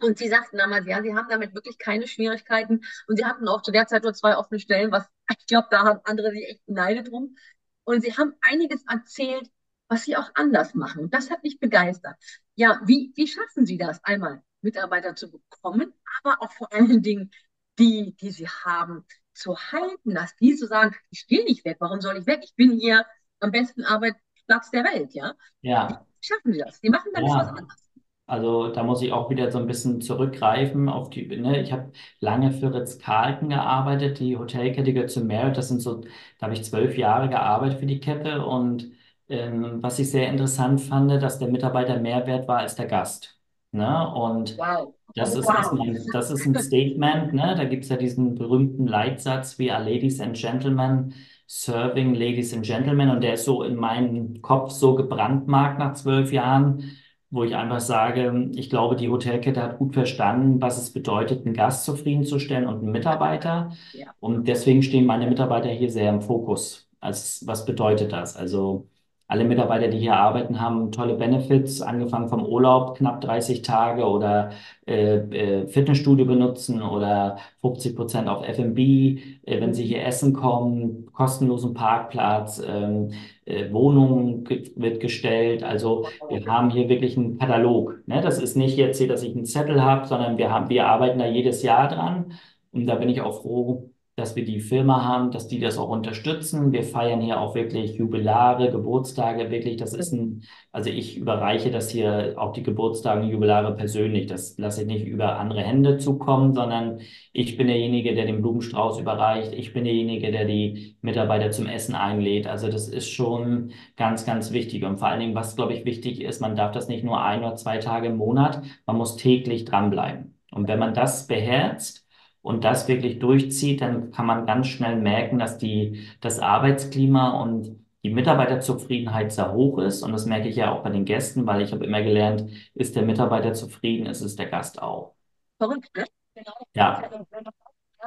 Und 0.00 0.18
sie 0.18 0.28
sagten 0.28 0.58
damals, 0.58 0.86
ja, 0.86 1.02
sie 1.02 1.14
haben 1.14 1.28
damit 1.28 1.54
wirklich 1.54 1.78
keine 1.78 2.06
Schwierigkeiten. 2.06 2.82
Und 3.06 3.16
sie 3.16 3.24
hatten 3.24 3.48
auch 3.48 3.62
zu 3.62 3.72
der 3.72 3.86
Zeit 3.86 4.04
nur 4.04 4.14
zwei 4.14 4.36
offene 4.36 4.60
Stellen, 4.60 4.92
was 4.92 5.08
ich 5.30 5.46
glaube, 5.46 5.68
da 5.70 5.84
haben 5.84 6.00
andere 6.04 6.30
sich 6.30 6.44
echt 6.48 6.66
beneidet 6.66 7.10
drum. 7.10 7.36
Und 7.84 8.02
sie 8.02 8.16
haben 8.16 8.34
einiges 8.40 8.84
erzählt, 8.88 9.50
was 9.88 10.04
sie 10.04 10.16
auch 10.16 10.30
anders 10.34 10.74
machen. 10.74 11.04
Und 11.04 11.14
das 11.14 11.30
hat 11.30 11.42
mich 11.42 11.58
begeistert. 11.58 12.16
Ja, 12.54 12.80
wie, 12.84 13.12
wie 13.16 13.26
schaffen 13.26 13.66
Sie 13.66 13.78
das, 13.78 14.02
einmal 14.04 14.42
Mitarbeiter 14.60 15.14
zu 15.14 15.30
bekommen, 15.30 15.94
aber 16.22 16.42
auch 16.42 16.52
vor 16.52 16.72
allen 16.72 17.02
Dingen 17.02 17.30
die, 17.78 18.14
die 18.16 18.30
sie 18.30 18.48
haben, 18.48 19.04
zu 19.32 19.56
halten, 19.56 20.14
dass 20.14 20.34
die 20.36 20.54
so 20.54 20.66
sagen, 20.66 20.96
ich 21.10 21.26
gehe 21.28 21.44
nicht 21.44 21.64
weg, 21.64 21.76
warum 21.78 22.00
soll 22.00 22.18
ich 22.18 22.26
weg? 22.26 22.40
Ich 22.42 22.54
bin 22.56 22.72
hier 22.72 23.06
am 23.38 23.52
besten 23.52 23.84
Arbeitsplatz 23.84 24.70
der 24.70 24.84
Welt, 24.84 25.14
ja? 25.14 25.34
Wie 25.62 25.68
ja, 25.68 26.04
schaffen 26.20 26.52
Sie 26.52 26.58
das? 26.58 26.80
Die 26.80 26.90
machen 26.90 27.12
da 27.14 27.20
nicht 27.20 27.34
was 27.34 27.46
ja. 27.46 27.54
anderes. 27.54 27.87
Also 28.28 28.68
da 28.72 28.82
muss 28.84 29.02
ich 29.02 29.12
auch 29.12 29.30
wieder 29.30 29.50
so 29.50 29.58
ein 29.58 29.66
bisschen 29.66 30.00
zurückgreifen 30.00 30.88
auf 30.88 31.10
die, 31.10 31.26
ne, 31.26 31.60
ich 31.62 31.72
habe 31.72 31.92
lange 32.20 32.52
für 32.52 32.72
Ritz-Carlton 32.74 33.48
gearbeitet, 33.50 34.20
die 34.20 34.36
Hotelkette 34.36 34.92
gehört 34.92 35.10
zu 35.10 35.24
Marriott, 35.24 35.56
das 35.56 35.68
sind 35.68 35.80
so, 35.80 36.02
da 36.38 36.42
habe 36.42 36.54
ich 36.54 36.64
zwölf 36.64 36.96
Jahre 36.98 37.28
gearbeitet 37.28 37.80
für 37.80 37.86
die 37.86 38.00
Kette 38.00 38.44
und 38.44 38.92
ähm, 39.28 39.82
was 39.82 39.98
ich 39.98 40.10
sehr 40.10 40.28
interessant 40.28 40.80
fand, 40.80 41.10
dass 41.22 41.38
der 41.38 41.48
Mitarbeiter 41.48 41.98
mehr 42.00 42.26
wert 42.26 42.48
war 42.48 42.58
als 42.58 42.76
der 42.76 42.86
Gast. 42.86 43.38
Ne? 43.72 44.12
Und 44.14 44.58
Wow. 44.58 44.94
das 45.14 45.34
ist, 45.34 45.48
ist 45.54 45.72
Wow. 45.72 45.80
ein, 45.80 46.10
das 46.12 46.30
ist 46.30 46.46
ein 46.46 46.56
Statement, 46.56 47.32
ne? 47.32 47.54
Da 47.56 47.64
gibt 47.64 47.84
es 47.84 47.90
ja 47.90 47.96
diesen 47.96 48.34
berühmten 48.34 48.86
Leitsatz, 48.86 49.58
we 49.58 49.72
are 49.74 49.82
ladies 49.82 50.20
and 50.20 50.36
gentlemen, 50.36 51.14
serving 51.46 52.14
ladies 52.14 52.52
and 52.54 52.64
gentlemen 52.64 53.10
und 53.10 53.22
der 53.22 53.34
ist 53.34 53.44
so 53.44 53.62
in 53.62 53.76
meinem 53.76 54.40
Kopf 54.42 54.70
so 54.70 54.94
gebrandmarkt 54.94 55.78
nach 55.78 55.94
zwölf 55.94 56.32
Jahren 56.32 56.84
wo 57.30 57.44
ich 57.44 57.54
einfach 57.54 57.80
sage, 57.80 58.50
ich 58.54 58.70
glaube, 58.70 58.96
die 58.96 59.08
Hotelkette 59.10 59.62
hat 59.62 59.78
gut 59.78 59.94
verstanden, 59.94 60.60
was 60.60 60.78
es 60.78 60.92
bedeutet, 60.92 61.44
einen 61.44 61.54
Gast 61.54 61.84
zufriedenzustellen 61.84 62.66
und 62.66 62.78
einen 62.78 62.92
Mitarbeiter. 62.92 63.72
Ja. 63.92 64.06
Und 64.20 64.48
deswegen 64.48 64.82
stehen 64.82 65.06
meine 65.06 65.26
Mitarbeiter 65.26 65.68
hier 65.68 65.90
sehr 65.90 66.10
im 66.10 66.22
Fokus. 66.22 66.88
Also, 67.00 67.46
was 67.46 67.64
bedeutet 67.66 68.12
das? 68.12 68.36
Also, 68.36 68.88
alle 69.28 69.44
Mitarbeiter, 69.44 69.88
die 69.88 69.98
hier 69.98 70.16
arbeiten, 70.16 70.58
haben 70.60 70.90
tolle 70.90 71.14
Benefits, 71.14 71.82
angefangen 71.82 72.30
vom 72.30 72.46
Urlaub, 72.46 72.96
knapp 72.96 73.20
30 73.20 73.60
Tage 73.60 74.04
oder 74.06 74.50
äh, 74.86 75.16
äh, 75.16 75.68
Fitnessstudio 75.68 76.24
benutzen 76.24 76.82
oder 76.82 77.36
50 77.60 77.94
Prozent 77.94 78.28
auf 78.28 78.42
F&B, 78.48 79.20
äh, 79.44 79.60
wenn 79.60 79.74
sie 79.74 79.84
hier 79.84 80.04
essen 80.06 80.32
kommen, 80.32 81.06
kostenlosen 81.12 81.74
Parkplatz, 81.74 82.62
ähm, 82.66 83.12
äh, 83.44 83.70
Wohnung 83.70 84.44
ge 84.44 84.70
wird 84.76 85.00
gestellt. 85.00 85.62
Also 85.62 86.06
wir 86.30 86.46
haben 86.46 86.70
hier 86.70 86.88
wirklich 86.88 87.18
einen 87.18 87.38
Katalog. 87.38 88.00
Ne? 88.06 88.22
Das 88.22 88.40
ist 88.40 88.56
nicht 88.56 88.78
jetzt 88.78 88.98
hier, 88.98 89.08
dass 89.08 89.22
ich 89.22 89.34
einen 89.36 89.44
Zettel 89.44 89.82
habe, 89.82 90.06
sondern 90.06 90.38
wir 90.38 90.50
haben, 90.50 90.70
wir 90.70 90.86
arbeiten 90.86 91.18
da 91.18 91.26
jedes 91.26 91.62
Jahr 91.62 91.88
dran. 91.88 92.32
Und 92.72 92.86
da 92.86 92.94
bin 92.94 93.10
ich 93.10 93.20
auch 93.20 93.42
froh, 93.42 93.90
dass 94.18 94.34
wir 94.34 94.44
die 94.44 94.60
Firma 94.60 95.04
haben, 95.04 95.30
dass 95.30 95.46
die 95.46 95.60
das 95.60 95.78
auch 95.78 95.88
unterstützen. 95.88 96.72
Wir 96.72 96.82
feiern 96.82 97.20
hier 97.20 97.40
auch 97.40 97.54
wirklich 97.54 97.94
Jubilare, 97.94 98.70
Geburtstage, 98.72 99.50
wirklich. 99.50 99.76
Das 99.76 99.94
ist 99.94 100.12
ein, 100.12 100.42
also 100.72 100.90
ich 100.90 101.16
überreiche 101.16 101.70
das 101.70 101.90
hier 101.90 102.34
auch 102.36 102.52
die 102.52 102.64
Geburtstage 102.64 103.22
und 103.22 103.30
Jubilare 103.30 103.76
persönlich. 103.76 104.26
Das 104.26 104.58
lasse 104.58 104.82
ich 104.82 104.88
nicht 104.88 105.06
über 105.06 105.38
andere 105.38 105.62
Hände 105.62 105.98
zukommen, 105.98 106.52
sondern 106.52 107.00
ich 107.32 107.56
bin 107.56 107.68
derjenige, 107.68 108.14
der 108.14 108.26
den 108.26 108.42
Blumenstrauß 108.42 108.98
überreicht. 108.98 109.52
Ich 109.52 109.72
bin 109.72 109.84
derjenige, 109.84 110.32
der 110.32 110.46
die 110.46 110.96
Mitarbeiter 111.00 111.52
zum 111.52 111.66
Essen 111.66 111.94
einlädt. 111.94 112.48
Also 112.48 112.68
das 112.68 112.88
ist 112.88 113.08
schon 113.08 113.70
ganz, 113.96 114.26
ganz 114.26 114.52
wichtig. 114.52 114.84
Und 114.84 114.98
vor 114.98 115.08
allen 115.08 115.20
Dingen, 115.20 115.34
was, 115.36 115.54
glaube 115.54 115.74
ich, 115.74 115.84
wichtig 115.84 116.22
ist, 116.22 116.40
man 116.40 116.56
darf 116.56 116.72
das 116.72 116.88
nicht 116.88 117.04
nur 117.04 117.22
ein 117.22 117.40
oder 117.44 117.54
zwei 117.54 117.78
Tage 117.78 118.08
im 118.08 118.16
Monat, 118.16 118.62
man 118.84 118.96
muss 118.96 119.16
täglich 119.16 119.64
dranbleiben. 119.64 120.34
Und 120.50 120.66
wenn 120.66 120.80
man 120.80 120.92
das 120.94 121.28
beherzt, 121.28 122.07
und 122.48 122.64
das 122.64 122.88
wirklich 122.88 123.18
durchzieht, 123.18 123.82
dann 123.82 124.10
kann 124.10 124.26
man 124.26 124.46
ganz 124.46 124.68
schnell 124.68 124.96
merken, 124.96 125.38
dass 125.38 125.58
die, 125.58 126.08
das 126.20 126.38
Arbeitsklima 126.40 127.40
und 127.42 127.78
die 128.02 128.10
Mitarbeiterzufriedenheit 128.10 129.32
sehr 129.32 129.52
hoch 129.52 129.78
ist. 129.78 130.02
Und 130.02 130.12
das 130.12 130.24
merke 130.26 130.48
ich 130.48 130.56
ja 130.56 130.72
auch 130.72 130.82
bei 130.82 130.90
den 130.90 131.04
Gästen, 131.04 131.46
weil 131.46 131.60
ich 131.62 131.72
habe 131.72 131.84
immer 131.84 132.02
gelernt, 132.02 132.50
ist 132.74 132.96
der 132.96 133.02
Mitarbeiter 133.04 133.52
zufrieden, 133.52 134.06
ist 134.06 134.22
es 134.22 134.34
der 134.36 134.46
Gast 134.46 134.80
auch. 134.82 135.14
Verrückt, 135.58 135.94
ne? 135.96 136.04
Genau. 136.34 136.54
Ja, 136.74 137.02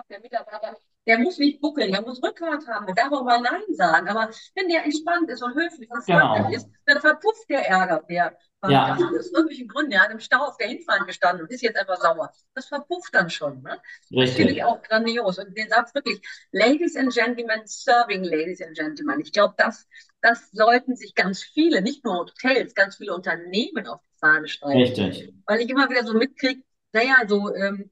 Der 0.09 0.19
Mitarbeiter, 0.21 0.75
der 1.07 1.17
muss 1.17 1.39
nicht 1.39 1.61
buckeln, 1.61 1.91
der 1.91 2.01
muss 2.01 2.21
Rückgrat 2.21 2.67
haben, 2.67 2.85
der 2.85 2.95
darf 2.95 3.11
auch 3.11 3.23
mal 3.23 3.41
Nein 3.41 3.61
sagen. 3.71 4.07
Aber 4.07 4.29
wenn 4.55 4.69
der 4.69 4.83
entspannt 4.83 5.29
ist 5.29 5.41
und 5.41 5.55
höflich 5.55 5.89
und 5.89 6.03
freundlich 6.03 6.37
genau. 6.37 6.55
ist, 6.55 6.69
dann 6.85 6.99
verpufft 6.99 7.49
der 7.49 7.67
Ärger, 7.67 8.03
der 8.07 8.37
Ja, 8.67 8.93
aus 8.93 9.31
irgendwelchen 9.31 9.67
Gründen, 9.67 9.91
der 9.91 10.01
hat 10.01 10.11
im 10.11 10.19
Stau 10.19 10.45
auf 10.45 10.57
der 10.57 10.67
Hinfahrt 10.67 11.07
gestanden 11.07 11.43
und 11.43 11.51
ist 11.51 11.63
jetzt 11.63 11.77
einfach 11.77 11.97
sauer. 11.97 12.31
Das 12.53 12.67
verpufft 12.67 13.13
dann 13.15 13.31
schon. 13.31 13.63
Ne? 13.63 13.81
Das 14.11 14.31
finde 14.31 14.51
ich 14.53 14.57
richtig. 14.57 14.63
auch 14.63 14.81
grandios. 14.83 15.39
Und 15.39 15.57
den 15.57 15.69
Satz 15.69 15.95
wirklich, 15.95 16.21
Ladies 16.51 16.95
and 16.95 17.11
Gentlemen, 17.11 17.61
serving 17.65 18.23
Ladies 18.23 18.61
and 18.61 18.77
Gentlemen. 18.77 19.19
Ich 19.21 19.31
glaube, 19.31 19.55
das, 19.57 19.87
das 20.21 20.51
sollten 20.51 20.95
sich 20.95 21.15
ganz 21.15 21.41
viele, 21.41 21.81
nicht 21.81 22.05
nur 22.05 22.19
Hotels, 22.19 22.75
ganz 22.75 22.97
viele 22.97 23.15
Unternehmen 23.15 23.87
auf 23.87 24.01
die 24.01 24.19
Fahne 24.19 24.47
schreiben. 24.47 24.79
Richtig. 24.79 25.33
Weil 25.47 25.61
ich 25.61 25.69
immer 25.69 25.89
wieder 25.89 26.05
so 26.05 26.13
mitkriege, 26.13 26.61
naja, 26.93 27.15
so 27.27 27.51
ähm, 27.55 27.89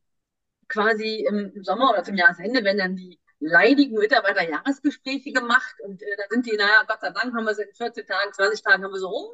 quasi 0.70 1.26
im 1.28 1.52
Sommer 1.64 1.92
oder 1.92 2.04
zum 2.04 2.16
Jahresende 2.16 2.64
werden 2.64 2.78
dann 2.78 2.96
die 2.96 3.20
leidigen 3.40 3.98
Mitarbeiter 3.98 4.50
Jahresgespräche 4.50 5.32
gemacht 5.32 5.76
und 5.86 6.02
äh, 6.02 6.06
da 6.18 6.24
sind 6.30 6.46
die, 6.46 6.56
naja, 6.58 6.84
Gott 6.88 7.02
sei 7.02 7.10
Dank 7.10 7.34
haben 7.34 7.46
wir 7.46 7.54
sie 7.54 7.64
in 7.64 7.74
14 7.74 8.06
Tagen, 8.06 8.34
20 8.34 8.64
Tagen 8.64 8.84
haben 8.84 8.92
wir 8.92 9.00
sie 9.00 9.08
rum 9.08 9.28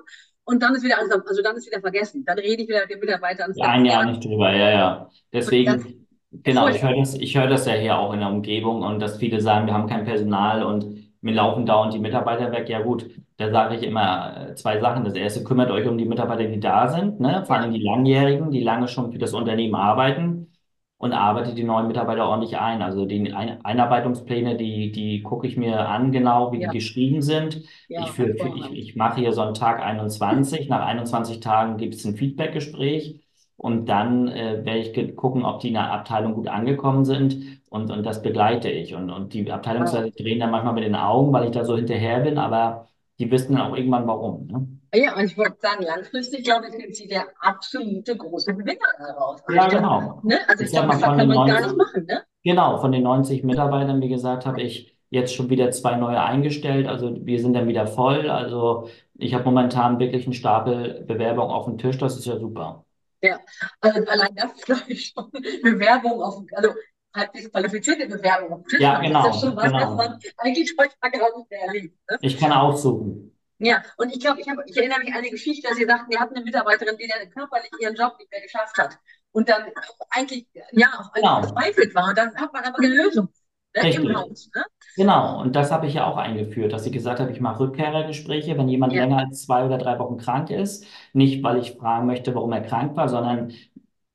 und 0.45 0.61
dann 0.61 0.75
ist 0.75 0.83
wieder 0.83 0.99
alles, 0.99 1.11
also 1.11 1.41
dann 1.41 1.57
ist 1.57 1.67
wieder 1.67 1.81
vergessen. 1.81 2.23
Dann 2.25 2.37
rede 2.37 2.61
ich 2.63 2.69
wieder 2.69 2.81
mit 2.81 2.91
den 2.91 2.99
Mitarbeitern 2.99 3.51
Ja, 3.55 3.69
ein 3.69 3.85
Jahr 3.85 4.05
nicht 4.05 4.23
drüber, 4.23 4.51
ja, 4.53 4.69
ja. 4.69 5.09
Deswegen, 5.33 6.07
genau, 6.31 6.67
ich 6.67 6.83
höre 6.83 6.95
das, 6.95 7.15
ich 7.15 7.35
höre 7.35 7.47
das 7.47 7.65
ja 7.65 7.73
hier 7.73 7.97
auch 7.97 8.13
in 8.13 8.19
der 8.19 8.29
Umgebung 8.29 8.83
und 8.83 8.99
dass 8.99 9.17
viele 9.17 9.41
sagen, 9.41 9.65
wir 9.65 9.73
haben 9.73 9.89
kein 9.89 10.05
Personal 10.05 10.63
und 10.63 10.85
mir 11.21 11.33
laufen 11.33 11.65
dauernd 11.65 11.95
die 11.95 11.99
Mitarbeiter 11.99 12.51
weg. 12.51 12.69
Ja 12.69 12.81
gut, 12.81 13.09
da 13.37 13.49
sage 13.49 13.75
ich 13.75 13.81
immer 13.81 14.51
äh, 14.51 14.55
zwei 14.55 14.79
Sachen. 14.79 15.03
Das 15.03 15.15
erste, 15.15 15.43
kümmert 15.43 15.71
euch 15.71 15.87
um 15.87 15.97
die 15.97 16.05
Mitarbeiter, 16.05 16.43
die 16.43 16.59
da 16.59 16.89
sind, 16.89 17.19
ne? 17.19 17.43
Vor 17.47 17.55
allem 17.55 17.73
die 17.73 17.81
Langjährigen, 17.81 18.51
die 18.51 18.61
lange 18.61 18.87
schon 18.87 19.11
für 19.11 19.17
das 19.17 19.33
Unternehmen 19.33 19.73
arbeiten 19.73 20.51
und 20.97 21.13
arbeitet 21.13 21.57
die 21.57 21.63
neuen 21.63 21.87
Mitarbeiter 21.87 22.27
ordentlich 22.27 22.57
ein. 22.57 22.81
Also 22.81 23.05
die 23.05 23.33
ein 23.33 23.63
Einarbeitungspläne, 23.63 24.55
die, 24.55 24.91
die 24.91 25.21
gucke 25.21 25.47
ich 25.47 25.57
mir 25.57 25.87
an, 25.89 26.11
genau 26.11 26.51
wie 26.51 26.57
die 26.57 26.63
ja, 26.63 26.71
geschrieben 26.71 27.21
sind. 27.21 27.57
Ich, 27.57 27.89
ja, 27.89 28.05
für, 28.05 28.35
für, 28.35 28.55
ich, 28.55 28.71
ich 28.71 28.95
mache 28.95 29.19
hier 29.19 29.33
so 29.33 29.41
einen 29.41 29.53
Tag 29.53 29.81
21. 29.81 30.69
Nach 30.69 30.85
21 30.85 31.39
Tagen 31.41 31.77
gibt 31.77 31.95
es 31.95 32.05
ein 32.05 32.15
Feedbackgespräch 32.15 33.21
und 33.57 33.87
dann 33.87 34.27
äh, 34.29 34.65
werde 34.65 34.79
ich 34.79 35.15
gucken, 35.15 35.43
ob 35.43 35.59
die 35.59 35.69
in 35.69 35.73
der 35.73 35.91
Abteilung 35.91 36.33
gut 36.33 36.47
angekommen 36.47 37.05
sind 37.05 37.61
und, 37.69 37.91
und 37.91 38.03
das 38.03 38.21
begleite 38.21 38.69
ich. 38.69 38.95
Und, 38.95 39.09
und 39.09 39.33
die. 39.33 39.51
Abteilungsleiter 39.51 40.11
drehen 40.11 40.39
dann 40.39 40.51
manchmal 40.51 40.73
mit 40.73 40.85
den 40.85 40.95
Augen, 40.95 41.33
weil 41.33 41.45
ich 41.45 41.51
da 41.51 41.65
so 41.65 41.75
hinterher 41.75 42.21
bin, 42.21 42.37
aber 42.37 42.87
die 43.19 43.29
wissen 43.31 43.55
dann 43.55 43.71
auch 43.71 43.75
irgendwann 43.75 44.07
warum. 44.07 44.47
Ne? 44.47 44.67
Ja, 44.95 45.15
und 45.15 45.25
ich 45.25 45.37
wollte 45.37 45.57
sagen, 45.61 45.83
langfristig, 45.83 46.43
glaube 46.43 46.67
ich, 46.67 46.73
sind 46.73 46.95
sie 46.95 47.07
der 47.07 47.27
absolute 47.39 48.15
große 48.17 48.55
Gewinner 48.55 48.93
daraus. 48.97 49.41
Also 49.45 49.53
Ja, 49.55 49.67
glaube, 49.67 49.81
genau. 49.81 50.21
ne? 50.23 50.39
Also 50.47 50.63
Ich 50.63 50.71
ich 50.71 50.71
glaube, 50.71 50.87
von 50.93 50.99
kann 51.01 51.27
man 51.27 51.37
es 51.37 51.43
gar 51.45 51.61
nicht 51.61 51.75
90, 51.75 51.77
machen, 51.77 52.05
ne? 52.05 52.23
genau, 52.43 52.77
von 52.79 52.91
den 52.91 53.03
90 53.03 53.43
Mitarbeitern, 53.43 54.01
wie 54.01 54.09
gesagt, 54.09 54.45
habe 54.45 54.61
ich 54.61 54.97
jetzt 55.09 55.33
schon 55.35 55.49
wieder 55.49 55.71
zwei 55.71 55.95
neue 55.97 56.21
eingestellt. 56.21 56.87
Also 56.87 57.25
wir 57.25 57.39
sind 57.41 57.53
dann 57.53 57.67
wieder 57.67 57.87
voll. 57.87 58.29
Also 58.29 58.89
ich 59.15 59.33
habe 59.33 59.45
momentan 59.45 59.99
wirklich 59.99 60.25
einen 60.25 60.33
Stapel 60.33 61.03
Bewerbung 61.07 61.49
auf 61.49 61.65
dem 61.65 61.77
Tisch. 61.77 61.97
Das 61.97 62.17
ist 62.17 62.25
ja 62.25 62.37
super. 62.39 62.85
Ja, 63.21 63.39
also 63.81 64.05
allein 64.07 64.35
das 64.35 64.53
ist, 64.53 64.65
glaube 64.65 64.83
ich, 64.87 65.07
schon 65.07 65.31
Bewerbung 65.63 66.21
auf, 66.21 66.43
also 66.53 66.73
halbwegs 67.15 67.49
qualifizierte 67.51 68.07
Bewerbung 68.07 68.53
auf 68.53 68.61
dem 68.63 68.67
Tisch 68.67 68.79
Ja, 68.79 68.91
haben. 68.91 69.07
Das 69.07 69.17
ist 69.17 69.23
ja 69.23 69.31
genau, 69.31 69.33
schon 69.33 69.55
was, 69.55 69.71
was 69.71 69.71
genau. 69.71 69.95
man 69.95 70.19
eigentlich 70.37 70.75
heutzutage 70.79 71.19
gar 71.19 71.37
nicht 71.37 71.49
mehr 71.49 71.61
erlebt. 71.61 71.97
Ne? 72.09 72.19
Ich 72.19 72.37
kann 72.37 72.51
aussuchen. 72.51 73.34
Ja, 73.57 73.83
und 73.97 74.09
ich 74.13 74.19
glaube, 74.19 74.41
ich 74.41 74.47
ich 74.65 74.77
erinnere 74.77 74.99
mich 74.99 75.09
an 75.13 75.19
eine 75.19 75.29
Geschichte, 75.29 75.67
dass 75.67 75.77
Sie 75.77 75.85
sagten, 75.85 76.11
wir 76.11 76.19
hatten 76.19 76.35
eine 76.35 76.43
Mitarbeiterin, 76.43 76.97
die 76.97 77.07
dann 77.07 77.29
körperlich 77.29 77.71
ihren 77.79 77.95
Job 77.95 78.17
nicht 78.19 78.29
mehr 78.31 78.41
geschafft 78.41 78.77
hat 78.77 78.99
und 79.31 79.47
dann 79.49 79.71
eigentlich, 80.09 80.47
ja, 80.71 80.87
auch 80.99 81.11
Genau, 81.15 81.41
verzweifelt 81.41 81.95
war. 81.95 82.09
Und 82.09 82.17
dann 82.17 82.35
hat 82.35 82.51
man 82.53 82.63
aber 82.65 82.77
eine 82.79 82.89
Lösung, 82.89 83.29
ne, 83.75 83.85
im 83.93 84.03
richtig. 84.03 84.13
Haus, 84.13 84.49
ne? 84.53 84.63
Genau, 84.95 85.41
und 85.41 85.55
das 85.55 85.71
habe 85.71 85.87
ich 85.87 85.95
ja 85.95 86.05
auch 86.07 86.17
eingeführt, 86.17 86.73
dass 86.73 86.85
ich 86.85 86.93
gesagt 86.93 87.19
habe, 87.19 87.31
ich 87.31 87.41
mache 87.41 87.61
Rückkehrergespräche, 87.61 88.57
wenn 88.57 88.69
jemand 88.69 88.93
Ja, 88.93 88.99
länger 88.99 89.19
als 89.19 89.43
zwei 89.43 89.65
oder 89.65 89.77
drei 89.77 89.99
Wochen 89.99 90.17
krank 90.17 90.51
ist. 90.51 90.85
Nicht, 91.13 91.43
weil 91.43 91.59
ich 91.59 91.73
fragen 91.73 92.07
möchte, 92.07 92.35
warum 92.35 92.51
er 92.53 92.61
krank 92.61 92.95
war, 92.97 93.09
sondern 93.09 93.53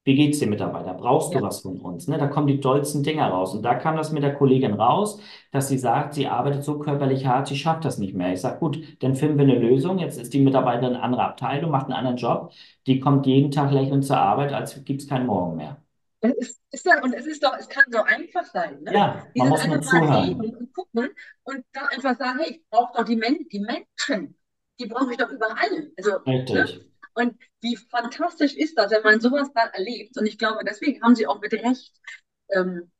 wie 0.05 0.15
geht's 0.15 0.39
dem 0.39 0.51
Mitarbeiter? 0.51 0.95
Brauchst 0.95 1.33
du 1.35 1.39
ja. 1.39 1.43
was 1.43 1.61
von 1.61 1.79
uns? 1.79 2.09
Ne? 2.09 2.17
Da 2.17 2.27
kommen 2.27 2.47
die 2.47 2.61
tollsten 2.61 3.03
Dinger 3.03 3.29
raus. 3.29 3.55
Und 3.55 3.63
da 3.63 3.75
kam 3.75 3.97
das 3.97 4.13
mit 4.13 4.23
der 4.23 4.35
Kollegin 4.35 4.73
raus, 4.73 5.21
dass 5.53 5.69
sie 5.69 5.79
sagt, 5.79 6.15
sie 6.15 6.27
arbeitet 6.27 6.65
so 6.65 6.79
körperlich 6.79 7.27
hart, 7.27 7.49
sie 7.49 7.57
schafft 7.57 7.85
das 7.85 7.99
nicht 7.99 8.15
mehr. 8.15 8.33
Ich 8.33 8.41
sage, 8.41 8.59
gut, 8.59 8.83
dann 9.03 9.15
finden 9.15 9.37
wir 9.37 9.45
eine 9.45 9.59
Lösung. 9.59 9.99
Jetzt 9.99 10.19
ist 10.19 10.33
die 10.33 10.41
Mitarbeiterin 10.41 10.95
eine 10.95 11.03
andere 11.03 11.25
Abteilung, 11.25 11.71
macht 11.71 11.87
einen 11.87 11.95
anderen 11.95 12.17
Job. 12.17 12.53
Die 12.87 12.99
kommt 12.99 13.27
jeden 13.27 13.51
Tag 13.51 13.73
lächelnd 13.73 14.05
zur 14.07 14.17
Arbeit, 14.17 14.53
als 14.53 14.83
gibt's 14.85 15.07
keinen 15.07 15.27
Morgen 15.27 15.57
mehr. 15.57 15.83
Es 16.23 16.33
ist, 16.37 16.61
ist 16.71 16.87
dann, 16.87 17.03
und 17.03 17.15
es 17.15 17.27
ist 17.27 17.43
doch, 17.43 17.57
es 17.59 17.69
kann 17.69 17.85
so 17.91 18.03
einfach 18.03 18.45
sein, 18.45 18.83
ne? 18.83 18.93
Ja, 18.93 19.27
man 19.37 19.49
muss 19.49 19.67
nur 19.67 19.81
zuhören. 19.81 20.35
und 20.35 20.75
gucken 20.75 21.09
und 21.45 21.65
dann 21.73 21.87
einfach 21.95 22.17
sagen, 22.19 22.41
hey, 22.43 22.53
ich 22.53 22.63
brauche 22.71 22.93
doch 22.95 23.05
die, 23.05 23.17
Men 23.17 23.47
die 23.51 23.61
Menschen, 23.61 24.37
die 24.79 24.87
brauche 24.87 25.13
ich 25.13 25.17
doch 25.17 25.31
überall. 25.31 25.91
Also, 25.97 26.19
ne? 26.27 26.90
Und 27.15 27.37
wie 27.61 27.77
fantastisch 27.77 28.55
ist 28.55 28.79
das, 28.79 28.91
wenn 28.93 29.03
man 29.03 29.21
sowas 29.21 29.51
dann 29.55 29.69
erlebt? 29.71 30.17
Und 30.19 30.27
ich 30.27 30.39
glaube, 30.39 30.65
deswegen 30.65 31.03
haben 31.03 31.15
Sie 31.17 31.27
auch 31.27 31.41
mit 31.41 31.53
Recht, 31.53 31.93
ähm, 32.51 32.91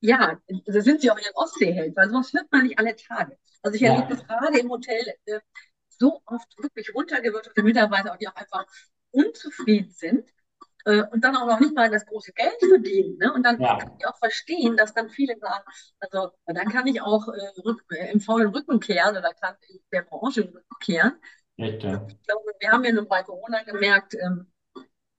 ja, 0.00 0.38
da 0.66 0.80
sind 0.82 1.00
Sie 1.00 1.10
auch 1.10 1.16
in 1.18 1.24
den 1.24 1.34
Ostseeheld, 1.34 1.96
weil 1.96 2.08
sowas 2.10 2.32
hört 2.32 2.50
man 2.52 2.64
nicht 2.64 2.78
alle 2.78 2.96
Tage. 2.96 3.38
Also 3.62 3.76
ich 3.76 3.82
erlebe 3.82 4.06
Ja, 4.06 4.08
das 4.08 4.26
gerade 4.26 4.58
im 4.58 4.70
Hotel 4.70 5.14
äh, 5.26 5.40
so 5.88 6.20
oft 6.26 6.48
wirklich 6.58 6.94
runtergewirtete 6.94 7.62
Mitarbeiter, 7.62 8.16
die 8.20 8.28
auch 8.28 8.36
einfach 8.36 8.66
unzufrieden 9.12 9.90
sind 9.90 10.28
äh, 10.84 11.02
und 11.12 11.22
dann 11.24 11.36
auch 11.36 11.46
noch 11.46 11.60
nicht 11.60 11.74
mal 11.74 11.90
das 11.90 12.06
große 12.06 12.32
Geld 12.32 12.56
verdienen. 12.68 13.18
Ne? 13.18 13.32
Und 13.32 13.44
dann 13.44 13.58
kann 13.58 13.66
ja, 13.66 13.78
ich 13.98 14.06
auch 14.06 14.18
verstehen, 14.18 14.76
dass 14.76 14.94
dann 14.94 15.10
viele 15.10 15.38
sagen, 15.38 15.64
also 16.00 16.30
dann 16.46 16.68
kann 16.68 16.86
ich 16.86 17.00
auch 17.02 17.28
äh, 17.28 17.60
rück, 17.64 17.84
äh, 17.90 18.12
im 18.12 18.20
faulen 18.20 18.48
Rücken 18.48 18.80
kehren 18.80 19.16
oder 19.16 19.32
kann 19.34 19.56
ich 19.68 19.82
der 19.92 20.02
Branche 20.02 20.44
den 20.46 20.58
Ich 22.08 22.26
glaube, 22.26 22.52
wir 22.58 22.70
haben 22.70 22.84
ja 22.84 22.92
nun 22.92 23.08
bei 23.08 23.22
Corona 23.22 23.62
gemerkt, 23.62 24.14
ähm, 24.14 24.46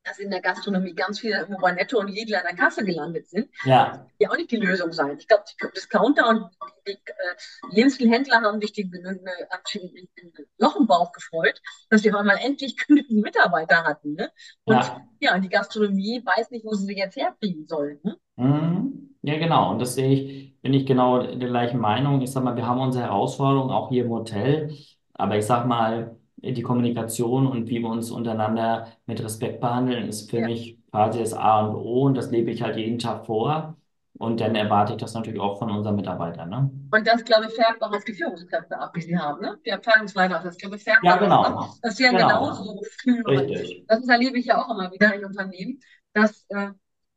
dass 0.06 0.20
in 0.20 0.30
der 0.30 0.42
Gastronomie 0.42 0.94
ganz 0.94 1.20
viele 1.20 1.40
irgendwo 1.40 1.60
bei 1.60 1.72
Netto 1.72 2.00
und 2.00 2.10
Lidl 2.10 2.36
an 2.36 2.44
der 2.48 2.56
Kasse 2.56 2.86
gelandet 2.86 3.28
sind. 3.28 3.50
Ja, 3.64 4.06
Die 4.20 4.28
auch 4.28 4.38
nicht 4.38 4.52
die 4.52 4.58
Lösung 4.58 4.92
sein. 4.92 5.18
Ich 5.18 5.28
glaube, 5.28 5.44
die 5.50 5.68
Discounter 5.76 6.30
und 6.30 6.50
die, 6.88 6.94
die 6.94 7.12
äh, 7.12 7.76
Lebensmittelhändler 7.76 8.42
haben 8.42 8.62
sich 8.62 8.72
die, 8.72 8.84
die, 8.84 9.02
die 9.02 10.46
Loch 10.60 10.76
im 10.76 10.86
Bauch 10.86 11.12
gefreut, 11.12 11.60
dass 11.90 12.04
sie 12.04 12.14
auf 12.14 12.20
einmal 12.20 12.38
endlich 12.42 12.78
genügend 12.88 13.24
Mitarbeiter 13.24 13.84
hatten. 13.84 14.14
Ne? 14.14 14.32
Und 14.66 14.76
ja. 14.76 15.02
ja, 15.20 15.40
die 15.40 15.50
Gastronomie 15.50 16.22
weiß 16.24 16.52
nicht, 16.52 16.66
wo 16.66 16.74
sie 16.76 16.86
sie 16.86 16.98
jetzt 16.98 17.16
herkriegen 17.16 17.66
sollen. 17.66 18.00
Ne? 18.04 18.18
Mhm. 18.36 19.16
Ja, 19.24 19.40
genau. 19.40 19.72
Und 19.72 19.80
das 19.80 19.96
sehe 19.96 20.14
ich, 20.14 20.62
bin 20.62 20.74
ich 20.76 20.86
genau 20.86 21.24
der 21.24 21.50
gleichen 21.50 21.80
Meinung. 21.80 22.22
Ich 22.22 22.32
sag 22.32 22.44
mal, 22.44 22.56
wir 22.56 22.68
haben 22.68 22.80
unsere 22.80 23.06
Herausforderungen 23.06 23.72
auch 23.72 23.90
hier 23.90 24.06
im 24.06 24.12
Hotel. 24.12 24.72
Aber 25.14 25.36
ich 25.36 25.46
sag 25.46 25.66
mal, 25.66 26.16
die 26.54 26.62
Kommunikation 26.62 27.48
und 27.48 27.68
wie 27.70 27.80
wir 27.80 27.90
uns 27.90 28.12
untereinander 28.12 28.88
mit 29.06 29.22
Respekt 29.24 29.62
behandeln, 29.62 30.08
ist 30.08 30.30
für 30.30 30.42
Ja. 30.42 30.48
mich 30.48 30.78
quasi 30.92 31.20
das 31.20 31.34
A 31.34 31.66
und 31.68 31.76
O. 31.76 32.04
Und 32.06 32.16
das 32.16 32.32
lebe 32.32 32.52
ich 32.52 32.62
halt 32.62 32.78
jeden 32.78 33.00
Tag 33.00 33.26
vor. 33.26 33.78
Und 34.18 34.40
dann 34.42 34.56
erwarte 34.56 34.94
ich 34.94 35.00
das 35.00 35.14
natürlich 35.14 35.40
auch 35.42 35.60
von 35.60 35.70
unseren 35.72 35.96
Mitarbeitern, 35.96 36.50
ne? 36.50 36.72
Und 36.92 37.08
das, 37.08 37.24
glaube 37.26 37.48
ich, 37.48 37.54
färbt 37.56 37.82
auch 37.82 37.92
auf 37.92 38.06
die 38.06 38.14
Führungskräfte 38.14 38.78
ab, 38.78 38.94
die 38.94 39.02
sie 39.02 39.18
haben. 39.18 39.42
Ne? 39.42 39.60
Die 39.66 39.74
Abteilungsleiter, 39.74 40.42
das 40.44 40.58
glaube 40.58 40.78
ich, 40.78 40.84
färbt 40.84 41.08
Ja, 41.08 41.12
darauf 41.12 41.42
ab, 41.42 41.60
genau. 41.60 41.76
dass 41.82 41.98
sie 41.98 42.04
dann 42.04 42.18
Genau. 42.18 42.18
genauso 42.18 42.82
führen. 43.02 43.26
Richtig. 43.28 43.86
Das 43.88 44.08
erlebe 44.08 44.40
ich 44.40 44.46
ja 44.46 44.64
auch 44.64 44.70
immer 44.72 44.92
wieder 44.92 45.14
in 45.14 45.26
Unternehmen, 45.26 45.80
dass, 46.14 46.46
äh, 46.50 46.72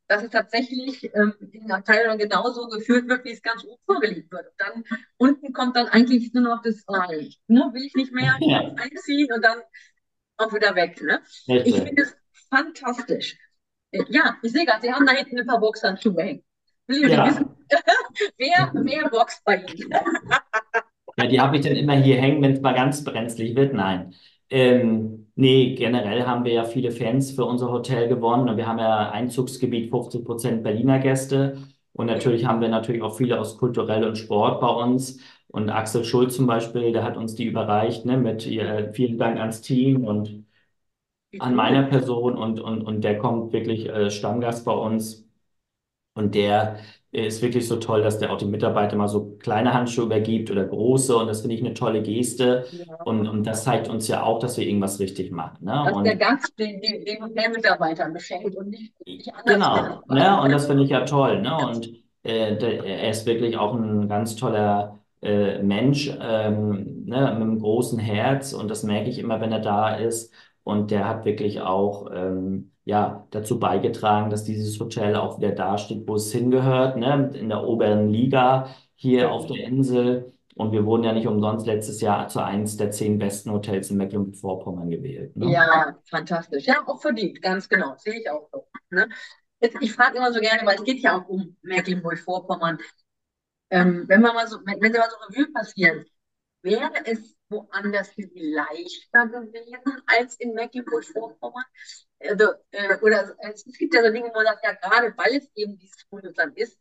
dass 0.09 0.23
es 0.23 0.31
tatsächlich 0.31 1.05
ähm, 1.15 1.35
in 1.53 1.71
Abteilungen 1.71 2.19
genauso 2.19 2.69
geführt 2.69 3.09
wird, 3.09 3.25
wie 3.25 3.33
es 3.33 3.43
ganz 3.43 3.65
oben 3.65 3.81
vorgelegt 3.87 4.33
wird. 4.33 4.47
Und 4.47 4.55
dann 4.59 4.85
unten 5.19 5.53
kommt 5.53 5.77
dann 5.77 5.89
eigentlich 5.89 6.33
nur 6.35 6.45
noch 6.45 6.63
das, 6.63 6.83
ah, 6.89 7.09
ich, 7.13 7.41
ne, 7.47 7.71
will 7.73 7.85
ich 7.85 7.95
nicht 7.95 8.13
mehr, 8.13 8.37
Ja, 8.41 8.75
einziehen 8.77 9.33
und 9.33 9.43
dann 9.45 9.61
auch 10.37 10.53
wieder 10.53 10.75
weg. 10.75 11.01
Ne? 11.03 11.21
Ich 11.65 11.75
finde 11.77 12.03
es 12.03 12.17
fantastisch. 12.51 13.37
Äh, 13.93 14.05
Ja, 14.09 14.37
ich 14.43 14.53
sehe 14.53 14.65
gerade, 14.67 14.83
Sie 14.83 14.93
haben 14.93 15.07
da 15.07 15.13
hinten 15.13 15.39
ein 15.41 15.47
paar 15.47 15.61
Boxhandschuhe 15.61 16.23
hängen. 16.23 16.45
Will 16.87 17.11
ich 17.11 17.25
wissen, 17.25 17.45
Ja. 17.71 17.71
wer, 18.39 18.73
wer 18.75 19.09
boxt 19.11 19.45
bei 19.45 19.57
Ihnen? 19.57 19.93
Ja, 21.17 21.27
die 21.27 21.41
habe 21.41 21.57
ich 21.57 21.63
dann 21.65 21.77
immer 21.77 21.95
hier 21.95 22.17
hängen, 22.21 22.43
wenn 22.43 22.53
es 22.53 22.61
mal 22.61 22.75
ganz 22.75 23.03
brenzlig 23.05 23.57
wird. 23.57 23.75
Nein. 23.75 24.15
Ähm, 24.51 25.31
nee, 25.35 25.75
generell 25.75 26.25
haben 26.27 26.45
wir 26.45 26.53
ja 26.53 26.65
viele 26.65 26.91
Fans 26.91 27.33
für 27.33 27.45
unser 27.45 27.71
Hotel 27.71 28.09
gewonnen 28.09 28.49
und 28.49 28.57
wir 28.57 28.67
haben 28.67 28.79
ja 28.79 29.11
Einzugsgebiet 29.11 29.91
50 29.91 30.25
Prozent 30.25 30.63
Berliner 30.63 30.99
Gäste. 30.99 31.59
Und 31.93 32.07
natürlich 32.07 32.45
haben 32.47 32.61
wir 32.61 32.69
natürlich 32.69 33.03
auch 33.03 33.17
viele 33.17 33.39
aus 33.41 33.59
Kulturell 33.59 34.05
und 34.05 34.17
Sport 34.17 34.61
bei 34.61 34.69
uns. 34.69 35.21
Und 35.49 35.71
Axel 35.71 36.05
Schulz 36.05 36.37
zum 36.37 36.47
Beispiel, 36.47 36.93
der 36.93 37.05
hat 37.05 37.17
uns 37.17 37.35
die 37.35 37.45
überreicht, 37.45 38.05
ne, 38.07 38.17
mit 38.17 38.47
äh, 38.47 38.93
vielen 38.93 39.19
Dank 39.19 39.39
ans 39.39 39.61
Team 39.63 40.05
und 40.05 40.45
an 41.39 41.55
meiner 41.55 41.85
Person. 41.85 42.37
Und, 42.37 42.61
und, 42.61 42.83
und 42.83 43.03
der 43.03 43.19
kommt 43.19 43.53
wirklich 43.53 43.89
äh, 43.89 44.11
Stammgast 44.11 44.65
bei 44.65 44.73
uns. 44.73 45.27
Und 46.15 46.35
der 46.35 46.79
ist 47.11 47.41
wirklich 47.41 47.67
so 47.67 47.77
toll, 47.77 48.03
dass 48.03 48.19
der 48.19 48.31
auch 48.33 48.37
den 48.37 48.51
Mitarbeitern 48.51 48.99
mal 48.99 49.09
so 49.09 49.37
kleine 49.39 49.73
Handschuhe 49.73 50.05
übergibt 50.05 50.51
oder 50.51 50.65
große. 50.65 51.17
Und 51.17 51.27
das 51.27 51.41
finde 51.41 51.57
ich 51.57 51.63
eine 51.65 51.73
tolle 51.73 52.03
Geste. 52.03 52.67
Ja. 52.71 53.03
Und, 53.05 53.27
und 53.27 53.47
das 53.47 53.65
zeigt 53.65 53.89
uns 53.89 54.09
ja 54.09 54.23
auch, 54.23 54.39
dass 54.39 54.59
wir 54.59 54.67
irgendwas 54.67 55.01
richtig 55.01 55.31
machen. 55.31 55.65
Ne? 55.65 55.73
Dass 55.73 56.03
der 56.03 56.13
Und 56.13 56.19
Gast 56.19 56.59
den, 56.59 56.81
den, 56.83 57.05
den 57.05 57.23
Hotelmitarbeitern 57.23 58.13
beschenkt 58.13 58.57
und 58.57 58.69
nicht, 58.69 58.93
nicht 59.07 59.31
genau, 59.47 60.03
ne? 60.09 60.41
Und 60.43 60.51
das 60.51 60.67
finde 60.67 60.85
ich 60.85 60.91
ja 60.91 61.05
toll. 61.05 61.41
Ne? 61.41 61.57
Und 61.57 61.89
äh, 62.25 62.57
der, 62.57 62.85
er 62.85 63.11
ist 63.11 63.25
wirklich 63.25 63.57
auch 63.57 63.75
ein 63.75 64.09
ganz 64.09 64.37
toller 64.37 64.99
äh, 65.23 65.63
Mensch 65.63 66.15
ähm, 66.21 67.05
ne? 67.07 67.21
Mit 67.21 67.43
einem 67.43 67.59
großen 67.59 67.99
Herz. 67.99 68.53
Und 68.53 68.69
das 68.69 68.83
merke 68.83 69.09
ich 69.09 69.19
immer, 69.19 69.41
wenn 69.41 69.53
er 69.53 69.61
da 69.61 69.95
ist. 69.95 70.33
Und 70.63 70.91
der 70.91 71.09
hat 71.09 71.25
wirklich 71.25 71.63
auch 71.63 72.11
ähm, 72.13 72.73
ja, 72.89 73.27
dazu 73.33 73.59
beigetragen, 73.61 74.31
dass 74.31 74.45
dieses 74.45 74.81
Hotel 74.81 75.15
auch 75.15 75.37
wieder 75.37 75.51
da 75.51 75.77
steht, 75.77 76.09
wo 76.09 76.15
es 76.15 76.33
hingehört, 76.33 76.97
ne? 76.97 77.31
In 77.35 77.51
der 77.51 77.63
oberen 77.63 78.09
Liga 78.09 78.71
hier 78.95 79.31
auf 79.31 79.45
der 79.47 79.59
Insel. 79.59 80.33
Und 80.55 80.73
wir 80.73 80.87
wurden 80.87 81.05
ja 81.05 81.13
nicht 81.13 81.27
umsonst 81.27 81.67
letztes 81.67 82.01
Jahr 82.01 82.29
zu 82.29 82.43
eins 82.43 82.79
der 82.79 82.91
zehn 82.91 83.19
besten 83.19 83.53
Hotels 83.53 83.91
in 83.91 83.99
Mecklenburg-Vorpommern 83.99 84.89
gewählt. 84.89 85.37
Ne? 85.37 85.53
Ja, 85.53 85.99
fantastisch. 86.09 86.65
Ja, 86.65 86.83
auch 86.87 86.99
verdient, 86.99 87.43
ganz 87.43 87.69
genau. 87.69 87.95
Sehe 87.99 88.21
ich 88.21 88.31
auch 88.31 88.49
so. 88.51 88.67
Ne? 88.89 89.07
Jetzt, 89.61 89.77
ich 89.83 89.93
frage 89.93 90.17
immer 90.17 90.33
so 90.33 90.41
gerne, 90.41 90.67
weil 90.67 90.77
es 90.77 90.85
geht 90.85 91.03
ja 91.03 91.21
auch 91.21 91.29
um 91.29 91.59
Mecklenburg-Vorpommern. 91.61 92.79
Ähm, 93.69 94.05
wenn 94.09 94.23
wir 94.23 94.33
mal 94.33 94.49
so, 94.49 94.61
wenn, 94.65 94.81
wenn 94.81 94.95
Sie 94.95 94.99
mal 94.99 95.11
so 95.11 95.17
Revue 95.29 95.53
passieren, 95.53 96.07
wäre 96.63 96.91
es 97.05 97.37
woanders 97.51 98.15
Sie 98.17 98.31
leichter 98.35 99.27
gewesen 99.29 100.03
als 100.07 100.37
in 100.37 100.55
Mecklenburg-Vorpommern? 100.55 101.65
Also, 102.21 102.53
äh, 102.73 102.97
oder 103.01 103.37
es, 103.41 103.67
es 103.67 103.79
gibt 103.79 103.95
ja 103.95 104.03
so 104.03 104.11
Dinge, 104.11 104.29
wo 104.31 104.35
man 104.35 104.47
sagt, 104.47 104.65
ja, 104.65 104.73
gerade 104.73 105.15
weil 105.17 105.37
es 105.37 105.49
eben 105.55 105.79
dieses 105.79 106.05
Bundesland 106.07 106.57
ist, 106.57 106.79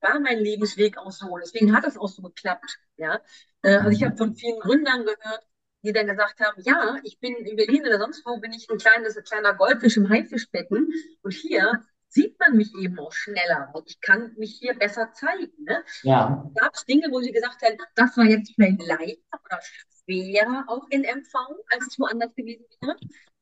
war 0.00 0.20
mein 0.20 0.38
Lebensweg 0.38 0.98
auch 0.98 1.10
so. 1.10 1.38
Deswegen 1.38 1.74
hat 1.74 1.86
es 1.86 1.96
auch 1.96 2.08
so 2.08 2.22
geklappt. 2.22 2.78
Ja? 2.96 3.20
Äh, 3.62 3.76
also 3.76 3.90
ich 3.90 4.04
habe 4.04 4.16
von 4.16 4.34
vielen 4.34 4.60
Gründern 4.60 5.04
gehört, 5.04 5.46
die 5.82 5.92
dann 5.92 6.06
gesagt 6.06 6.40
haben, 6.40 6.60
ja, 6.62 6.98
ich 7.02 7.18
bin 7.18 7.34
in 7.34 7.56
Berlin 7.56 7.82
oder 7.86 7.98
sonst 7.98 8.24
wo, 8.24 8.38
bin 8.38 8.52
ich 8.52 8.68
ein 8.70 8.78
kleines, 8.78 9.16
ein 9.16 9.24
kleiner 9.24 9.54
Goldfisch 9.54 9.96
im 9.96 10.08
Haifischbecken 10.08 10.92
und 11.22 11.32
hier 11.32 11.84
sieht 12.08 12.38
man 12.38 12.56
mich 12.56 12.72
eben 12.80 12.98
auch 12.98 13.12
schneller 13.12 13.70
und 13.74 13.90
ich 13.90 14.00
kann 14.00 14.34
mich 14.38 14.56
hier 14.60 14.74
besser 14.74 15.12
zeigen. 15.12 15.52
Ne? 15.64 15.84
Ja, 16.02 16.48
Gab 16.54 16.74
es 16.74 16.84
Dinge, 16.84 17.08
wo 17.10 17.20
Sie 17.20 17.32
gesagt 17.32 17.60
haben, 17.62 17.76
das 17.96 18.16
war 18.16 18.24
jetzt 18.24 18.52
vielleicht 18.54 18.82
leichter 18.86 19.40
oder 19.44 19.60
schwerer 20.06 20.64
auch 20.68 20.86
in 20.90 21.02
MV, 21.02 21.34
als 21.70 21.86
es 21.88 21.98
woanders 21.98 22.34
gewesen 22.34 22.64
wäre? 22.80 22.96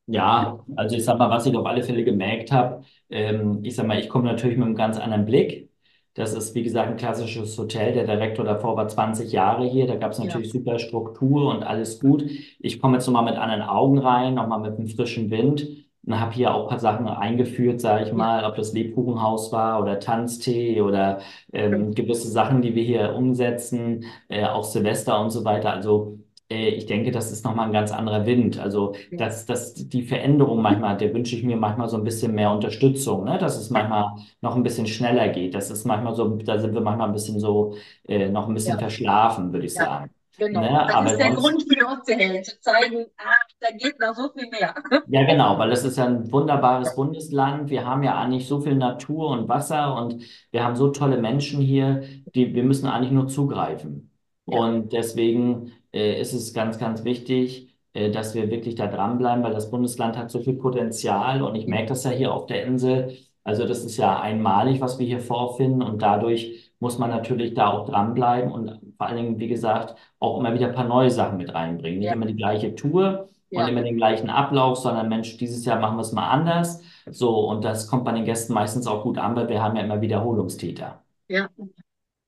Ja, 0.07 0.65
also 0.77 0.97
ich 0.97 1.05
sag 1.05 1.19
mal, 1.19 1.31
was 1.31 1.47
ich 1.47 1.57
auf 1.57 1.67
alle 1.67 1.83
Fälle 1.83 2.05
gemerkt 2.05 2.53
habe, 2.53 2.85
ähm, 3.11 3.61
ich 3.65 3.77
sag 3.77 3.87
mal, 3.87 3.99
ich 3.99 4.09
komme 4.09 4.25
natürlich 4.25 4.57
mit 4.57 4.67
einem 4.67 4.75
ganz 4.77 4.99
anderen 4.99 5.25
Blick. 5.25 5.71
Das 6.15 6.35
ist, 6.35 6.55
wie 6.55 6.63
gesagt, 6.63 6.91
ein 6.91 6.97
klassisches 6.97 7.57
Hotel. 7.57 7.95
Der 7.95 8.05
Direktor 8.05 8.45
davor 8.45 8.77
war 8.77 8.87
20 8.89 9.33
Jahre 9.33 9.67
hier. 9.67 9.87
Da 9.87 9.97
gab 9.97 10.13
es 10.13 10.19
Ja, 10.19 10.23
natürlich 10.27 10.53
super 10.53 10.79
Struktur 10.79 11.49
und 11.55 11.63
alles 11.63 12.01
gut. 12.01 12.25
Ich 12.59 12.81
komme 12.81 12.97
jetzt 12.99 13.07
nochmal 13.07 13.25
mit 13.25 13.37
anderen 13.37 13.63
Augen 13.63 13.99
rein, 13.99 14.35
nochmal 14.35 14.61
mit 14.61 14.77
einem 14.79 14.89
frischen 14.89 15.31
Wind 15.31 15.67
und 16.05 16.21
habe 16.21 16.33
hier 16.35 16.53
auch 16.55 16.65
ein 16.65 16.69
paar 16.69 16.81
Sachen 16.81 17.07
eingeführt, 17.09 17.81
sage 17.81 18.05
ich 18.05 18.13
ja, 18.13 18.13
mal, 18.13 18.45
ob 18.45 18.57
das 18.57 18.73
Lebkuchenhaus 18.75 19.53
war 19.53 19.81
oder 19.81 20.01
Tanztee 20.01 20.83
oder 20.83 21.21
ähm, 21.53 21.95
gewisse 21.95 22.29
Sachen, 22.31 22.61
die 22.61 22.75
wir 22.75 22.83
hier 22.83 23.15
umsetzen, 23.15 24.05
äh, 24.29 24.45
auch 24.45 24.65
Silvester 24.65 25.19
und 25.21 25.31
so 25.31 25.45
weiter. 25.45 25.73
Also 25.73 26.19
ich 26.53 26.87
denke, 26.87 27.11
das 27.11 27.33
ist 27.33 27.45
nochmal 27.45 27.67
ein 27.67 27.73
ganz 27.73 27.93
anderer 27.93 28.27
Wind. 28.27 28.59
Also 28.59 28.95
ja, 29.11 29.19
dass, 29.19 29.47
dass 29.47 29.75
die 29.75 30.03
Veränderung 30.03 30.63
manchmal, 30.63 30.97
der 30.97 31.15
wünsche 31.15 31.37
ich 31.37 31.43
mir 31.45 31.57
manchmal 31.57 31.89
so 31.89 31.97
ein 31.97 32.05
bisschen 32.05 32.35
mehr 32.35 32.51
Unterstützung, 32.51 33.25
ne? 33.25 33.39
Dass 33.39 33.57
es 33.59 33.71
manchmal 33.71 34.15
noch 34.41 34.57
ein 34.57 34.63
bisschen 34.63 34.87
schneller 34.87 35.29
geht. 35.29 35.55
Das 35.55 35.71
ist 35.71 35.85
manchmal 35.85 36.15
so, 36.15 36.37
da 36.37 36.59
sind 36.59 36.75
wir 36.75 36.81
manchmal 36.81 37.09
ein 37.09 37.13
bisschen 37.15 37.41
so 37.41 37.75
äh, 38.09 38.29
noch 38.29 38.49
ein 38.49 38.55
bisschen 38.55 38.75
ja, 38.75 38.79
verschlafen, 38.79 39.53
würde 39.53 39.67
ich 39.67 39.75
ja, 39.75 39.85
sagen. 39.85 40.11
genau. 40.39 40.61
Ne? 40.61 40.85
Das 40.87 40.97
Aber 40.97 41.07
ist 41.07 41.19
der 41.19 41.33
sonst. 41.33 41.37
Grund 41.37 41.63
für 41.63 41.75
die 41.77 41.85
Ostseehelden, 41.85 42.45
zu 42.45 42.61
zeigen, 42.61 43.07
ah, 43.19 43.35
da 43.61 43.69
geht 43.77 43.99
noch 44.01 44.15
so 44.15 44.31
viel 44.33 44.49
mehr. 44.51 44.75
Ja, 45.05 45.25
genau, 45.25 45.59
weil 45.59 45.73
es 45.73 45.85
ist 45.85 45.99
ja 45.99 46.07
ein 46.07 46.31
wunderbares 46.33 46.95
Bundesland. 46.95 47.71
Wir 47.71 47.85
haben 47.85 48.03
ja 48.05 48.17
eigentlich 48.19 48.47
so 48.47 48.61
viel 48.61 48.77
Natur 48.77 49.31
und 49.31 49.49
Wasser 49.49 49.97
und 49.97 50.23
wir 50.53 50.65
haben 50.65 50.77
so 50.77 50.91
tolle 50.91 51.19
Menschen 51.19 51.61
hier, 51.61 52.03
die, 52.35 52.55
wir 52.55 52.63
müssen 52.63 52.87
eigentlich 52.87 53.11
nur 53.13 53.27
zugreifen. 53.29 54.13
Ja, 54.47 54.61
Und 54.61 54.93
deswegen 54.93 55.73
äh, 55.93 56.21
ist 56.21 56.33
es 56.33 56.53
ganz, 56.55 56.79
ganz 56.79 57.05
wichtig, 57.05 57.75
äh, 57.95 58.11
dass 58.11 58.35
wir 58.35 58.51
wirklich 58.51 58.75
da 58.75 58.87
dranbleiben, 58.87 59.45
weil 59.45 59.53
das 59.53 59.71
Bundesland 59.71 60.17
hat 60.17 60.31
so 60.31 60.41
viel 60.41 60.55
Potenzial 60.55 61.43
und 61.43 61.55
ich 61.55 61.67
merke 61.67 61.89
das 61.89 62.05
ja 62.05 62.11
hier 62.11 62.33
auf 62.33 62.47
der 62.47 62.65
Insel. 62.65 63.17
Also 63.45 63.67
das 63.67 63.85
ist 63.85 63.97
ja 63.97 64.21
einmalig, 64.21 64.81
was 64.81 64.99
wir 64.99 65.07
hier 65.07 65.21
vorfinden 65.21 65.83
und 65.83 66.01
dadurch 66.03 66.73
muss 66.79 66.99
man 66.99 67.11
natürlich 67.11 67.55
da 67.55 67.69
auch 67.71 67.89
dranbleiben 67.89 68.53
und 68.53 68.81
vor 68.97 69.07
allen 69.07 69.17
Dingen, 69.17 69.39
wie 69.39 69.49
gesagt, 69.49 69.97
auch 70.19 70.39
immer 70.39 70.55
wieder 70.55 70.69
ein 70.69 70.75
paar 70.75 70.87
neue 70.89 71.11
Sachen 71.11 71.39
mit 71.39 71.55
reinbringen. 71.55 71.99
Nicht 72.01 72.07
ja, 72.09 72.15
immer 72.15 72.27
die 72.27 72.37
gleiche 72.37 72.75
Tour 72.75 73.29
und 73.53 73.59
ja, 73.61 73.69
immer 73.69 73.83
den 73.83 73.97
gleichen 73.97 74.31
Ablauf, 74.31 74.79
sondern 74.79 75.09
Mensch, 75.09 75.37
dieses 75.37 75.65
Jahr 75.65 75.79
machen 75.81 75.97
wir 75.97 76.03
es 76.03 76.13
mal 76.13 76.29
anders. 76.31 76.83
So, 77.11 77.49
und 77.49 77.65
das 77.65 77.89
kommt 77.89 78.05
bei 78.05 78.13
den 78.13 78.25
Gästen 78.25 78.53
meistens 78.55 78.87
auch 78.87 79.03
gut 79.03 79.19
an, 79.19 79.37
weil 79.37 79.49
wir 79.49 79.63
haben 79.63 79.77
ja 79.77 79.83
immer 79.83 80.01
Wiederholungstäter. 80.01 81.03
ja. 81.29 81.49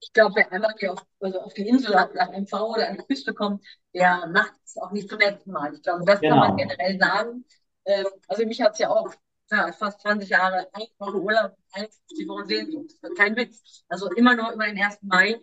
Ich 0.04 0.12
glaube, 0.12 0.34
wer 0.37 0.52
einmal 0.52 0.75
hier 0.78 0.92
auf, 0.92 1.04
also 1.20 1.40
auf 1.40 1.54
die 1.54 1.66
Insel 1.68 1.92
nach 1.92 2.32
MV 2.32 2.70
oder 2.70 2.88
an 2.88 2.96
die 2.99 3.04
Küste 3.04 3.34
kommt, 3.34 3.64
der 3.94 4.26
macht 4.28 4.52
es 4.64 4.76
auch 4.76 4.92
nicht 4.92 5.08
zum 5.08 5.18
letzten 5.18 5.52
Mal. 5.52 5.75
Ich 5.75 5.82
glaube, 5.82 6.04
das 6.04 6.25
kann 6.26 6.38
man 6.40 6.50
Genau. 6.50 6.56
generell 6.56 6.99
sagen. 6.99 7.44
Ähm, 7.87 8.06
also 8.28 8.44
mich 8.46 8.61
hat 8.61 8.73
es 8.75 8.78
ja 8.80 8.90
auch 8.90 9.12
ja, 9.50 9.73
fast 9.73 10.00
20 10.02 10.28
Jahre 10.30 10.68
eine 10.73 10.87
Woche 10.99 11.16
Urlaub, 11.20 11.56
51 11.73 12.28
Wochen 12.28 12.46
Sehnsucht. 12.46 12.92
Kein 13.16 13.37
Witz. 13.37 13.84
Also 13.88 14.11
immer 14.12 14.34
nur 14.37 14.52
über 14.52 14.66
den 14.66 14.76
1. 14.78 15.06
Mai. 15.06 15.40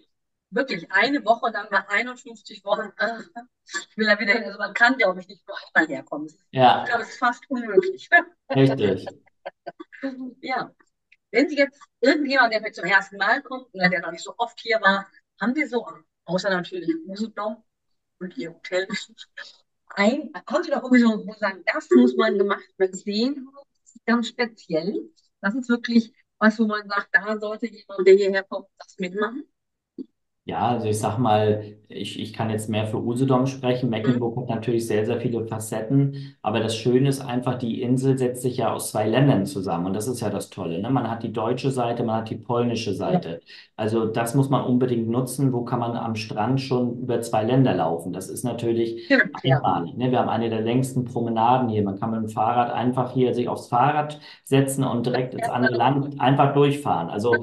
Wirklich 0.51 0.91
eine 0.91 1.23
Woche, 1.25 1.51
dann 1.51 1.67
mal 1.71 1.85
51 1.87 2.63
Wochen. 2.65 2.91
Ach, 2.97 3.21
ich 3.89 3.97
will 3.97 4.07
da 4.07 4.19
wieder 4.19 4.33
hin. 4.33 4.43
Also 4.43 4.57
man 4.59 4.73
kann, 4.73 4.97
glaube 4.97 5.21
ich, 5.21 5.27
nicht 5.27 5.47
nur 5.47 5.57
einmal 5.73 5.87
herkommen. 5.89 6.27
Ich 6.27 6.37
Ja, 6.51 6.85
glaube, 6.85 7.03
es 7.03 7.09
ist 7.11 7.19
fast 7.19 7.49
unmöglich. 7.49 8.09
richtig. 8.55 9.11
Ja. 10.41 10.71
Wenn 11.31 11.49
Sie 11.49 11.57
jetzt 11.57 11.79
irgendjemand, 12.01 12.53
der 12.53 12.59
vielleicht 12.59 12.75
zum 12.75 12.85
ersten 12.85 13.17
Mal 13.17 13.41
kommt 13.41 13.73
oder 13.73 13.89
der 13.89 14.01
noch 14.01 14.11
nicht 14.11 14.23
so 14.23 14.33
oft 14.37 14.59
hier 14.59 14.81
war, 14.81 15.07
haben 15.39 15.55
Sie 15.55 15.65
so, 15.65 15.85
außer 16.25 16.49
natürlich 16.49 16.89
Usedom 17.07 17.63
und 18.19 18.37
Ihr 18.37 18.53
Hotel, 18.53 18.87
ein, 19.89 20.31
haben 20.47 20.63
Sie 20.63 20.71
doch 20.71 20.83
irgendwie 20.83 20.99
so, 21.01 21.33
sagen, 21.39 21.63
das 21.65 21.89
muss 21.91 22.15
man 22.15 22.37
gemacht 22.37 22.63
man 22.77 22.93
sehen, 22.93 23.47
das 23.83 23.95
ist 23.95 24.05
ganz 24.05 24.27
speziell. 24.27 25.09
Das 25.41 25.55
ist 25.55 25.69
wirklich 25.69 26.13
was, 26.37 26.59
wo 26.59 26.65
man 26.65 26.87
sagt, 26.87 27.09
da 27.11 27.37
sollte 27.39 27.67
jemand, 27.67 28.07
der 28.07 28.15
hierher 28.15 28.43
kommt, 28.43 28.67
das 28.77 28.97
mitmachen. 28.99 29.43
Ja, 30.45 30.69
also 30.69 30.87
ich 30.87 30.97
sag 30.99 31.19
mal, 31.19 31.63
ich, 31.87 32.19
ich 32.19 32.33
kann 32.33 32.49
jetzt 32.49 32.67
mehr 32.67 32.87
für 32.87 32.97
Usedom 33.01 33.45
sprechen. 33.45 33.85
Mhm. 33.87 33.91
Mecklenburg 33.91 34.37
hat 34.37 34.49
natürlich 34.49 34.87
sehr, 34.87 35.05
sehr 35.05 35.21
viele 35.21 35.45
Facetten, 35.45 36.35
aber 36.41 36.59
das 36.59 36.75
Schöne 36.75 37.09
ist 37.09 37.21
einfach, 37.21 37.59
die 37.59 37.81
Insel 37.81 38.17
setzt 38.17 38.41
sich 38.41 38.57
ja 38.57 38.73
aus 38.73 38.89
zwei 38.89 39.07
Ländern 39.07 39.45
zusammen 39.45 39.85
und 39.85 39.93
das 39.93 40.07
ist 40.07 40.19
ja 40.19 40.31
das 40.31 40.49
Tolle, 40.49 40.81
ne? 40.81 40.89
Man 40.89 41.09
hat 41.11 41.21
die 41.21 41.31
deutsche 41.31 41.69
Seite, 41.69 42.03
man 42.03 42.17
hat 42.17 42.29
die 42.31 42.37
polnische 42.37 42.93
Seite. 42.95 43.39
Also 43.75 44.05
das 44.07 44.33
muss 44.33 44.49
man 44.49 44.65
unbedingt 44.65 45.07
nutzen. 45.09 45.53
Wo 45.53 45.63
kann 45.63 45.79
man 45.79 45.95
am 45.95 46.15
Strand 46.15 46.59
schon 46.59 46.97
über 47.01 47.21
zwei 47.21 47.43
Länder 47.43 47.75
laufen? 47.75 48.11
Das 48.11 48.27
ist 48.27 48.43
natürlich 48.43 49.07
ja, 49.43 49.57
einmalig, 49.61 49.95
ne? 49.95 50.09
Wir 50.11 50.19
haben 50.19 50.29
eine 50.29 50.49
der 50.49 50.61
längsten 50.61 51.05
Promenaden 51.05 51.69
hier. 51.69 51.83
Man 51.83 51.99
kann 51.99 52.11
mit 52.11 52.19
dem 52.21 52.29
Fahrrad 52.29 52.71
einfach 52.73 53.13
hier 53.13 53.35
sich 53.35 53.47
aufs 53.47 53.67
Fahrrad 53.67 54.19
setzen 54.43 54.83
und 54.83 55.05
direkt 55.05 55.35
ins 55.35 55.49
andere 55.49 55.75
Land 55.75 56.19
einfach 56.19 56.53
durchfahren. 56.53 57.09
Also 57.11 57.35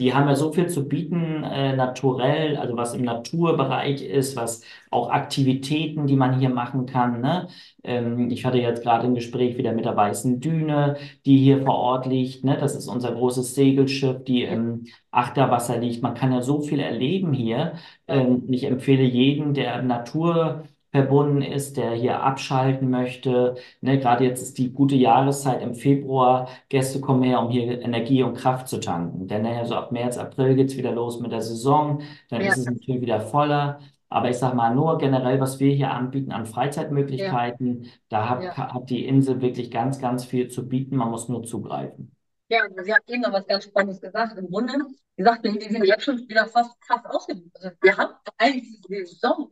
die 0.00 0.14
haben 0.14 0.28
ja 0.28 0.34
so 0.34 0.52
viel 0.52 0.66
zu 0.68 0.88
bieten, 0.88 1.44
äh, 1.44 1.76
naturell, 1.76 2.56
also 2.56 2.76
was 2.76 2.94
im 2.94 3.02
Naturbereich 3.02 4.02
ist, 4.02 4.34
was 4.36 4.62
auch 4.90 5.10
Aktivitäten, 5.10 6.06
die 6.06 6.16
man 6.16 6.38
hier 6.38 6.48
machen 6.50 6.86
kann. 6.86 7.20
Ne? 7.20 7.48
Ähm, 7.84 8.30
ich 8.30 8.44
hatte 8.44 8.58
jetzt 8.58 8.82
gerade 8.82 9.06
ein 9.06 9.14
Gespräch 9.14 9.58
wieder 9.58 9.72
mit 9.72 9.84
der 9.84 9.96
Weißen 9.96 10.40
Düne, 10.40 10.96
die 11.26 11.36
hier 11.38 11.62
vor 11.62 11.74
Ort 11.76 12.06
liegt. 12.06 12.44
Ne? 12.44 12.56
Das 12.58 12.74
ist 12.74 12.88
unser 12.88 13.12
großes 13.12 13.54
Segelschiff, 13.54 14.24
die 14.24 14.42
im 14.44 14.86
Achterwasser 15.10 15.78
liegt. 15.78 16.02
Man 16.02 16.14
kann 16.14 16.32
ja 16.32 16.42
so 16.42 16.60
viel 16.60 16.80
erleben 16.80 17.32
hier. 17.32 17.74
Ähm, 18.08 18.44
ich 18.48 18.64
empfehle 18.64 19.02
jeden, 19.04 19.54
der 19.54 19.82
Natur 19.82 20.64
verbunden 20.92 21.42
ist, 21.42 21.76
der 21.76 21.92
hier 21.92 22.22
abschalten 22.22 22.90
möchte. 22.90 23.56
Ne, 23.80 23.98
gerade 23.98 24.24
jetzt 24.24 24.42
ist 24.42 24.58
die 24.58 24.72
gute 24.72 24.96
Jahreszeit 24.96 25.62
im 25.62 25.74
Februar. 25.74 26.48
Gäste 26.68 27.00
kommen 27.00 27.22
her, 27.22 27.40
um 27.40 27.50
hier 27.50 27.80
Energie 27.80 28.22
und 28.22 28.34
Kraft 28.36 28.68
zu 28.68 28.80
tanken. 28.80 29.28
Denn 29.28 29.42
nachher 29.42 29.66
so 29.66 29.76
ab 29.76 29.92
März, 29.92 30.18
April 30.18 30.56
geht's 30.56 30.76
wieder 30.76 30.92
los 30.92 31.20
mit 31.20 31.32
der 31.32 31.42
Saison. 31.42 32.02
Dann 32.28 32.42
ja, 32.42 32.48
ist 32.48 32.58
es 32.58 32.66
natürlich 32.66 33.00
wieder 33.00 33.20
voller. 33.20 33.80
Aber 34.08 34.28
ich 34.28 34.38
sag 34.38 34.54
mal, 34.54 34.74
nur 34.74 34.98
generell, 34.98 35.40
was 35.40 35.60
wir 35.60 35.72
hier 35.72 35.92
anbieten 35.92 36.32
an 36.32 36.44
ja, 36.44 36.50
Freizeitmöglichkeiten, 36.50 37.86
da 38.08 38.28
hat, 38.28 38.42
ja. 38.42 38.74
hat 38.74 38.90
die 38.90 39.06
Insel 39.06 39.40
wirklich 39.40 39.70
ganz, 39.70 40.00
ganz 40.00 40.24
viel 40.24 40.48
zu 40.48 40.68
bieten. 40.68 40.96
Man 40.96 41.10
muss 41.10 41.28
nur 41.28 41.44
zugreifen. 41.44 42.12
Ja, 42.48 42.62
Sie 42.82 42.92
haben 42.92 43.04
eben 43.06 43.22
noch 43.22 43.32
was 43.32 43.46
ganz 43.46 43.64
Spannendes 43.64 44.00
gesagt. 44.00 44.36
Im 44.36 44.50
Grunde, 44.50 44.72
Sie 45.16 45.22
sagten, 45.22 45.56
die 45.56 45.68
sind 45.68 45.84
jetzt 45.84 46.02
schon 46.02 46.18
wieder 46.28 46.46
fast, 46.48 46.76
fast 46.84 47.06
ausgebucht. 47.06 47.54
Also 47.54 47.70
wir 47.80 47.96
haben 47.96 48.14
eigentlich 48.38 48.80
diese 48.88 49.06
Saison, 49.06 49.48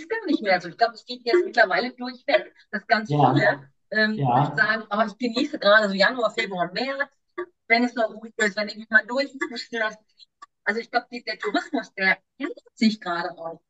ist 0.00 0.08
gar 0.10 0.24
nicht 0.26 0.42
mehr. 0.42 0.54
Also 0.54 0.68
ich 0.68 0.76
glaube, 0.78 0.94
es 0.94 1.04
geht 1.04 1.24
jetzt 1.24 1.44
mittlerweile 1.44 1.92
durchweg. 1.94 2.54
Das 2.70 2.86
ganz 2.86 3.14
Ja, 3.14 3.16
viele 3.16 3.60
ähm, 3.90 4.22
ja, 4.22 4.52
sagen, 4.56 4.84
aber 4.90 5.06
ich 5.06 5.18
genieße 5.18 5.58
gerade 5.58 5.88
so 5.88 5.94
Januar, 5.94 6.30
Februar, 6.32 6.70
März, 6.72 7.10
wenn 7.68 7.84
es 7.84 7.94
noch 7.94 8.10
ruhig 8.10 8.32
ist, 8.38 8.56
wenn 8.56 8.68
ich 8.68 8.76
mich 8.76 8.90
mal 8.90 9.06
durchpusten 9.06 9.78
lasse. 9.80 9.98
Also 10.64 10.80
ich 10.80 10.90
glaube, 10.90 11.06
der 11.26 11.38
Tourismus, 11.38 11.92
der 11.94 12.18
ändert 12.38 12.58
sich 12.78 13.00
gerade 13.00 13.30
auch. 13.38 13.60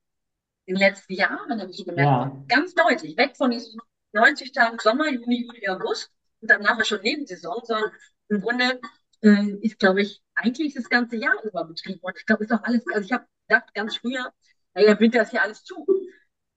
In 0.67 0.75
den 0.75 0.81
letzten 0.81 1.15
Jahren 1.15 1.61
habe 1.61 1.71
ich 1.71 1.85
gemerkt, 1.85 2.15
ja, 2.15 2.33
ganz 2.49 2.75
deutlich, 2.75 3.17
weg 3.17 3.37
von 3.37 3.51
diesen 3.51 3.81
90 4.13 4.53
Tagen 4.53 4.79
Sommer, 4.79 5.09
Juni, 5.11 5.47
Juli, 5.47 5.69
August 5.69 6.11
und 6.41 6.51
dann 6.51 6.63
nachher 6.63 6.85
schon 6.85 7.01
Nebensaison, 7.03 7.61
sondern 7.65 7.91
im 8.29 8.41
Grunde 8.41 8.81
äh, 9.23 9.53
ist, 9.63 9.79
glaube 9.79 10.03
ich, 10.03 10.23
eigentlich 10.35 10.75
das 10.75 10.89
ganze 10.89 11.17
Jahr 11.17 11.35
über 11.45 11.65
Betrieb. 11.65 11.99
Und 12.03 12.17
ich 12.19 12.27
glaube, 12.27 12.45
ist 12.45 12.53
auch 12.53 12.63
alles, 12.63 12.83
also 12.93 13.07
ich 13.07 13.13
habe 13.13 13.27
gedacht, 13.49 13.75
ganz 13.75 13.97
früher, 13.97 14.33
naja, 14.75 14.99
Winter 15.01 15.23
ist 15.23 15.33
ja 15.33 15.43
alles 15.43 15.65
zu. 15.65 15.87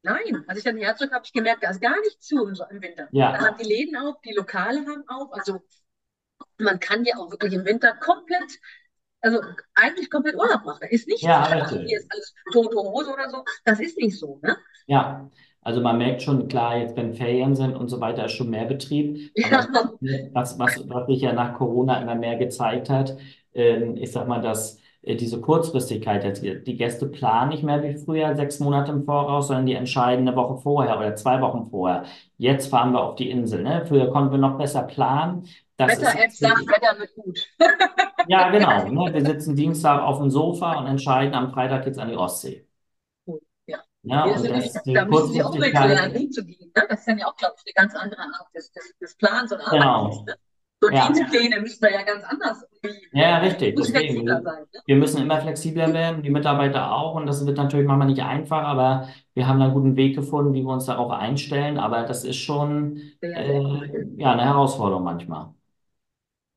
Nein, 0.04 0.44
als 0.48 0.58
ich 0.58 0.64
dann 0.64 0.80
zurück 0.98 1.12
habe 1.14 1.26
ich 1.26 1.34
gemerkt, 1.34 1.64
da 1.64 1.70
ist 1.70 1.82
gar 1.82 2.00
nichts 2.02 2.26
zu 2.28 2.48
im, 2.48 2.56
So- 2.56 2.66
im 2.70 2.82
Winter. 2.82 3.08
Da 3.12 3.20
ja, 3.20 3.38
haben 3.38 3.58
die 3.58 3.68
Läden 3.68 3.96
auf, 3.96 4.20
die 4.22 4.34
Lokale 4.34 4.80
haben 4.80 5.04
auf. 5.08 5.32
Also 5.34 5.62
man 6.58 6.80
kann 6.80 7.06
ja 7.06 7.18
auch 7.18 7.30
wirklich 7.32 7.54
im 7.54 7.66
Winter 7.66 7.94
komplett, 7.96 8.60
also 9.22 9.40
eigentlich 9.76 10.10
komplett 10.10 10.36
Urlaub 10.36 10.66
machen. 10.66 10.88
Ist 10.90 11.08
nicht 11.08 11.22
so, 11.22 11.28
ja, 11.28 11.42
ach, 11.44 11.72
richtig. 11.72 11.88
hier 11.88 12.00
ist 12.00 12.12
alles 12.12 12.34
tote 12.52 12.76
Hose 12.78 13.12
oder 13.14 13.30
so. 13.30 13.44
Das 13.64 13.80
ist 13.80 13.98
nicht 13.98 14.18
so, 14.18 14.40
ne? 14.42 14.58
Ja, 14.88 15.30
also 15.62 15.82
man 15.82 15.98
merkt 15.98 16.22
schon, 16.24 16.48
klar, 16.48 16.78
jetzt 16.78 16.96
wenn 16.98 17.14
Ferien 17.14 17.56
sind 17.56 17.76
und 17.76 17.88
so 17.90 18.00
weiter, 18.00 18.26
ist 18.26 18.34
schon 18.34 18.50
mehr 18.50 18.66
Betrieb. 18.66 19.32
Ja, 19.36 19.68
was, 20.34 20.58
was, 20.60 20.90
was 20.90 21.08
sich 21.08 21.22
ja 21.22 21.34
nach 21.34 21.58
Corona 21.58 22.02
immer 22.02 22.16
mehr 22.16 22.38
gezeigt 22.38 22.90
hat, 22.90 23.18
ähm, 23.54 23.96
ich 23.98 24.12
sag 24.12 24.28
mal, 24.28 24.42
dass 24.42 24.80
diese 25.04 25.42
Kurzfristigkeit, 25.42 26.24
jetzt, 26.24 26.44
die 26.44 26.78
Gäste 26.78 27.08
planen 27.08 27.50
nicht 27.50 27.64
mehr 27.64 27.82
wie 27.82 27.98
früher 27.98 28.36
sechs 28.36 28.60
Monate 28.60 28.92
im 28.92 29.04
Voraus, 29.04 29.48
sondern 29.48 29.66
die 29.66 29.74
entscheiden 29.74 30.28
eine 30.28 30.38
Woche 30.38 30.62
vorher 30.62 30.98
oder 30.98 31.16
zwei 31.16 31.42
Wochen 31.42 31.70
vorher. 31.72 32.06
Jetzt 32.38 32.68
fahren 32.68 32.92
wir 32.92 33.02
auf 33.02 33.16
die 33.16 33.30
Insel, 33.32 33.64
ne? 33.64 33.84
Früher 33.88 34.12
konnten 34.12 34.32
wir 34.32 34.38
noch 34.38 34.58
besser 34.60 34.84
planen. 34.84 35.48
Das 35.76 35.94
ist 35.94 36.02
Wetter-App 36.02 36.32
sagt, 36.32 36.68
Wetter 36.68 37.00
wird 37.00 37.16
gut. 37.16 37.40
ja 38.28 38.50
genau, 38.52 38.88
ne? 38.90 39.14
Wir 39.14 39.26
sitzen 39.26 39.56
Dienstag 39.56 40.04
auf 40.04 40.20
dem 40.20 40.30
Sofa 40.30 40.78
und 40.78 40.86
entscheiden, 40.86 41.34
am 41.34 41.52
Freitag 41.52 41.84
geht's 41.86 41.98
an 41.98 42.10
die 42.10 42.18
Ostsee. 42.18 42.68
Ja. 43.66 43.80
Ja, 44.04 44.26
und 44.26 44.50
das 44.50 44.84
die 44.84 44.94
da 44.94 45.06
müssen 45.06 45.34
Sie 45.34 45.42
auch 45.42 45.50
Kurzfristigkeit, 45.50 46.12
hinzugehen. 46.12 46.72
Ne? 46.76 46.84
Das 46.90 47.00
ist 47.00 47.08
dann 47.08 47.18
ja 47.18 47.26
auch, 47.26 47.36
glaube 47.36 47.56
ich, 47.58 47.76
eine 47.76 47.88
ganz 47.88 48.00
andere 48.00 48.22
Art 48.22 48.48
des, 48.54 48.72
des, 48.72 48.96
des 49.00 49.16
Plans 49.16 49.52
und 49.52 49.62
Arbeitens. 49.62 50.26
genau? 50.26 50.38
So 50.82 50.90
ja. 50.90 51.08
Dienstpläne 51.08 51.62
müssen 51.62 51.82
wir 51.82 51.92
ja 51.92 52.02
ganz 52.02 52.24
anders 52.24 52.66
Ja, 53.12 53.38
richtig. 53.38 53.76
Deswegen, 53.76 54.28
sein. 54.28 54.44
Ne? 54.44 54.68
wir 54.86 54.96
müssen 54.96 55.22
immer 55.22 55.40
flexibler 55.40 55.94
werden, 55.94 56.24
die 56.24 56.32
Mitarbeiter 56.32 56.92
auch. 56.92 57.16
Und 57.16 57.28
das 57.28 57.46
wird 57.46 57.58
natürlich 57.58 57.86
manchmal 57.86 58.08
nicht 58.08 58.24
einfach, 58.24 58.64
aber 58.64 59.10
wir 59.36 59.48
haben 59.48 59.60
da 59.60 59.66
einen 59.66 59.74
guten 59.76 59.96
Weg 59.96 60.16
gefunden, 60.16 60.54
wie 60.54 60.64
wir 60.64 60.74
uns 60.74 60.86
darauf 60.88 61.12
einstellen. 61.12 61.78
Aber 61.78 62.04
das 62.04 62.24
ist 62.24 62.38
schon 62.38 63.00
äh, 63.22 63.62
ja, 64.18 64.32
eine 64.32 64.44
Herausforderung 64.46 65.04
manchmal. 65.04 65.54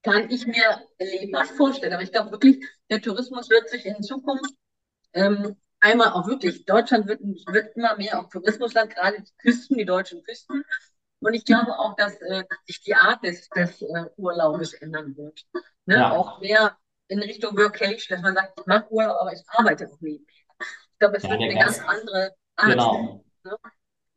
kann 0.02 0.30
ich 0.30 0.46
mir 0.46 0.82
lebhaft 1.00 1.52
vorstellen. 1.56 1.92
Aber 1.92 2.02
ich 2.02 2.12
glaube 2.12 2.30
wirklich, 2.30 2.64
der 2.90 3.00
Tourismus 3.00 3.50
wird 3.50 3.68
sich 3.68 3.86
in 3.86 4.02
Zukunft 4.02 4.54
ähm, 5.14 5.56
einmal 5.80 6.12
auch 6.12 6.26
wirklich, 6.26 6.64
Deutschland 6.66 7.06
wird, 7.08 7.20
wird 7.22 7.76
immer 7.76 7.96
mehr 7.96 8.20
auch 8.20 8.28
Tourismusland, 8.30 8.94
gerade 8.94 9.22
die 9.22 9.32
Küsten, 9.38 9.78
die 9.78 9.84
deutschen 9.84 10.22
Küsten. 10.22 10.64
Und 11.24 11.34
ich 11.34 11.44
glaube 11.44 11.78
auch, 11.78 11.96
dass 11.96 12.20
äh, 12.20 12.44
sich 12.66 12.82
die 12.82 12.94
Art 12.94 13.24
des, 13.24 13.48
des 13.50 13.82
äh, 13.82 14.04
Urlaubes 14.16 14.74
ändern 14.74 15.16
wird. 15.16 15.40
Ne? 15.86 15.96
Ja. 15.96 16.12
Auch 16.12 16.40
mehr 16.40 16.76
in 17.08 17.20
Richtung 17.20 17.56
Workation, 17.56 18.16
dass 18.16 18.22
man 18.22 18.34
sagt, 18.34 18.60
ich 18.60 18.66
mache 18.66 18.90
Urlaub, 18.90 19.16
aber 19.20 19.32
ich 19.32 19.42
arbeite 19.48 19.86
auch 19.86 20.00
nebenher. 20.00 20.26
Ich 20.58 20.98
glaube, 20.98 21.16
es 21.16 21.22
ja, 21.22 21.30
wird 21.30 21.42
eine 21.42 21.54
Gast, 21.54 21.84
ganz 21.84 21.88
andere 21.88 22.34
Art. 22.56 22.70
Genau. 22.70 23.24
Ne? 23.44 23.56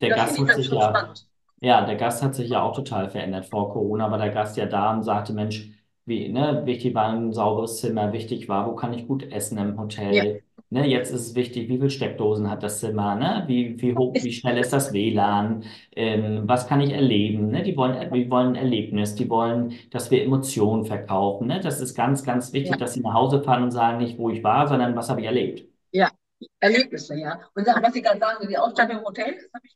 Der 0.02 0.10
das 0.10 0.18
Gast 0.18 0.40
hat 0.40 0.56
sich 0.56 0.70
ja, 0.70 0.90
spannend. 0.90 1.28
ja, 1.62 1.86
der 1.86 1.96
Gast 1.96 2.24
hat 2.24 2.36
sich 2.36 2.50
ja 2.50 2.62
auch 2.62 2.76
total 2.76 3.10
verändert. 3.10 3.46
Vor 3.46 3.72
Corona 3.72 4.12
war 4.12 4.18
der 4.18 4.30
Gast 4.30 4.58
ja 4.58 4.66
da 4.66 4.94
und 4.94 5.04
sagte, 5.04 5.34
Mensch, 5.34 5.72
wie, 6.06 6.30
ne, 6.30 6.62
wichtig 6.66 6.94
war 6.96 7.10
ein 7.10 7.34
sauberes 7.34 7.80
Zimmer, 7.80 8.14
wichtig 8.14 8.48
war, 8.48 8.68
wo 8.68 8.76
kann 8.76 8.94
ich 8.94 9.08
gut 9.08 9.32
essen 9.32 9.58
im 9.58 9.80
Hotel. 9.80 10.14
Ja. 10.14 10.40
Ne, 10.70 10.86
jetzt 10.86 11.14
ist 11.14 11.28
es 11.28 11.36
wichtig, 11.36 11.70
wie 11.70 11.78
viele 11.78 11.90
Steckdosen 11.90 12.50
hat 12.50 12.62
das 12.62 12.82
Zimmer, 12.82 13.16
ne? 13.16 13.46
Wie, 13.48 13.82
wie 13.82 13.96
hoch, 13.96 14.14
wie 14.16 14.34
schnell 14.34 14.58
ist 14.58 14.74
das 14.74 14.92
WLAN, 14.92 15.64
ähm, 15.96 16.44
was 16.46 16.68
kann 16.68 16.82
ich 16.82 16.92
erleben, 16.92 17.48
ne? 17.52 17.64
Die 17.64 17.78
wollen, 17.78 18.14
die 18.14 18.30
wollen 18.30 18.48
ein 18.50 18.56
Erlebnis, 18.56 19.16
die 19.16 19.30
wollen, 19.30 19.76
dass 19.92 20.12
wir 20.12 20.22
Emotionen 20.24 20.84
verkaufen, 20.84 21.48
ne? 21.48 21.62
Das 21.62 21.80
ist 21.80 21.96
ganz, 21.96 22.26
ganz 22.26 22.52
wichtig, 22.52 22.72
ja. 22.72 22.78
dass 22.78 22.94
sie 22.96 23.00
nach 23.00 23.14
Hause 23.14 23.42
fahren 23.42 23.64
und 23.64 23.72
sagen 23.72 24.00
nicht, 24.00 24.18
wo 24.18 24.30
ich 24.30 24.44
war, 24.44 24.68
sondern 24.68 24.94
was 24.94 25.10
habe 25.10 25.22
ich 25.22 25.28
erlebt. 25.28 25.64
Ja, 25.92 26.12
Erlebnisse, 26.60 27.16
ja. 27.16 27.40
Und 27.56 27.66
was 27.66 27.94
Sie 27.94 28.02
gerade 28.02 28.20
sagen, 28.20 28.48
die 28.48 28.58
Ausstattung 28.58 28.98
im 28.98 29.06
Hotel, 29.06 29.36
das 29.36 29.54
habe 29.54 29.66
ich 29.66 29.76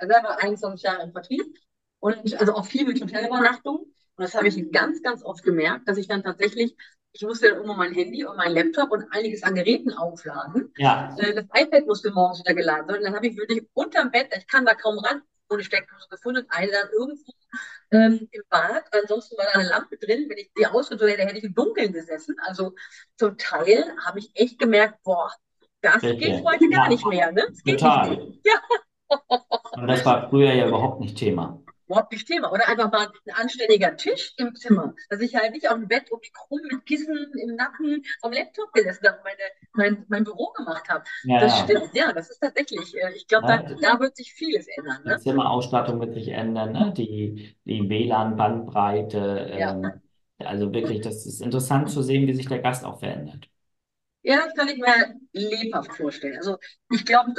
selber 0.00 0.42
21 0.42 0.82
Jahre 0.82 1.04
im 1.04 1.12
Vertrieb 1.12 1.44
und 2.00 2.40
also 2.40 2.54
auch 2.54 2.66
viel 2.66 2.84
mit 2.84 3.00
Hotelübernachtung. 3.00 3.76
Und 4.16 4.22
das 4.24 4.34
habe 4.34 4.48
ich 4.48 4.72
ganz, 4.72 5.02
ganz 5.02 5.22
oft 5.22 5.42
gemerkt, 5.42 5.88
dass 5.88 5.98
ich 5.98 6.08
dann 6.08 6.22
tatsächlich 6.22 6.74
ich 7.16 7.22
musste 7.26 7.48
dann 7.48 7.64
immer 7.64 7.74
mein 7.74 7.94
Handy 7.94 8.24
und 8.24 8.36
mein 8.36 8.52
Laptop 8.52 8.90
und 8.90 9.06
einiges 9.10 9.42
an 9.42 9.54
Geräten 9.54 9.92
aufladen. 9.94 10.72
Ja. 10.76 11.16
Äh, 11.18 11.34
das 11.34 11.46
iPad 11.54 11.86
musste 11.86 12.10
morgens 12.10 12.40
wieder 12.40 12.54
geladen 12.54 12.88
werden. 12.88 13.04
Dann 13.04 13.14
habe 13.14 13.26
ich 13.26 13.36
wirklich 13.36 13.66
unterm 13.72 14.10
Bett, 14.10 14.28
ich 14.36 14.46
kann 14.46 14.66
da 14.66 14.74
kaum 14.74 14.98
ran, 14.98 15.22
ohne 15.48 15.64
Steckdose 15.64 16.08
gefunden, 16.10 16.44
eine 16.50 16.70
dann 16.70 16.88
irgendwo 16.92 17.32
ähm, 17.90 18.28
im 18.30 18.42
Bad. 18.50 18.84
Ansonsten 18.92 19.38
war 19.38 19.46
da 19.46 19.60
eine 19.60 19.68
Lampe 19.68 19.96
drin. 19.96 20.26
Wenn 20.28 20.36
ich 20.36 20.50
die 20.58 20.66
ausgedreht 20.66 21.16
hätte, 21.16 21.28
hätte 21.28 21.38
ich 21.38 21.44
im 21.44 21.54
Dunkeln 21.54 21.92
gesessen. 21.92 22.36
Also 22.44 22.74
zum 23.16 23.38
Teil 23.38 23.84
habe 24.04 24.18
ich 24.18 24.30
echt 24.34 24.58
gemerkt, 24.58 25.02
boah, 25.02 25.32
das 25.80 26.02
Bitte. 26.02 26.16
geht 26.16 26.44
heute 26.44 26.68
gar 26.68 26.88
nicht 26.88 27.06
mehr. 27.06 27.32
Ne? 27.32 27.46
Das 27.48 27.62
Total. 27.62 28.10
Nicht 28.10 28.44
mehr. 28.44 28.54
Ja. 29.08 29.18
Und 29.72 29.86
das 29.86 30.04
war 30.04 30.28
früher 30.28 30.52
ja 30.52 30.66
überhaupt 30.66 31.00
nicht 31.00 31.16
Thema 31.16 31.62
überhaupt 31.86 32.12
nicht 32.12 32.26
Thema. 32.26 32.52
Oder 32.52 32.68
einfach 32.68 32.90
mal 32.90 33.06
ein 33.06 33.34
anständiger 33.34 33.96
Tisch 33.96 34.34
im 34.38 34.54
Zimmer, 34.54 34.94
dass 35.08 35.20
ich 35.20 35.34
halt 35.34 35.52
nicht 35.52 35.68
auf 35.68 35.76
dem 35.76 35.88
Bett 35.88 36.10
die 36.10 36.30
krumm 36.32 36.60
mit 36.70 36.86
Kissen 36.86 37.32
im 37.40 37.56
Nacken 37.56 38.02
am 38.22 38.32
Laptop 38.32 38.72
gesessen 38.72 39.06
habe, 39.06 39.18
meine, 39.24 39.36
mein, 39.72 40.04
mein 40.08 40.24
Büro 40.24 40.52
gemacht 40.56 40.88
habe. 40.88 41.04
Ja. 41.24 41.40
Das 41.40 41.58
stimmt, 41.60 41.90
ja, 41.94 42.12
das 42.12 42.30
ist 42.30 42.40
tatsächlich, 42.40 42.94
äh, 42.96 43.12
ich 43.14 43.26
glaube, 43.26 43.46
ja. 43.48 43.62
da, 43.62 43.74
da, 43.74 44.00
wird 44.00 44.16
sich 44.16 44.32
vieles 44.32 44.66
ändern. 44.76 45.02
Ne? 45.04 45.16
Die 45.16 45.22
Zimmerausstattung 45.22 46.00
wird 46.00 46.14
sich 46.14 46.28
ändern, 46.28 46.72
ne? 46.72 46.92
die, 46.96 47.56
die 47.64 47.88
WLAN-Bandbreite. 47.88 49.50
Ähm, 49.52 49.82
ja. 49.82 50.00
Also 50.38 50.72
wirklich, 50.72 51.00
das 51.00 51.24
ist 51.26 51.40
interessant 51.40 51.90
zu 51.90 52.02
sehen, 52.02 52.26
wie 52.26 52.34
sich 52.34 52.48
der 52.48 52.58
Gast 52.58 52.84
auch 52.84 52.98
verändert. 52.98 53.48
Ja, 54.22 54.44
das 54.44 54.54
kann 54.54 54.68
ich 54.68 54.76
mir 54.76 55.14
lebhaft 55.32 55.92
vorstellen. 55.92 56.36
Also 56.36 56.58
ich 56.90 57.06
glaube, 57.06 57.32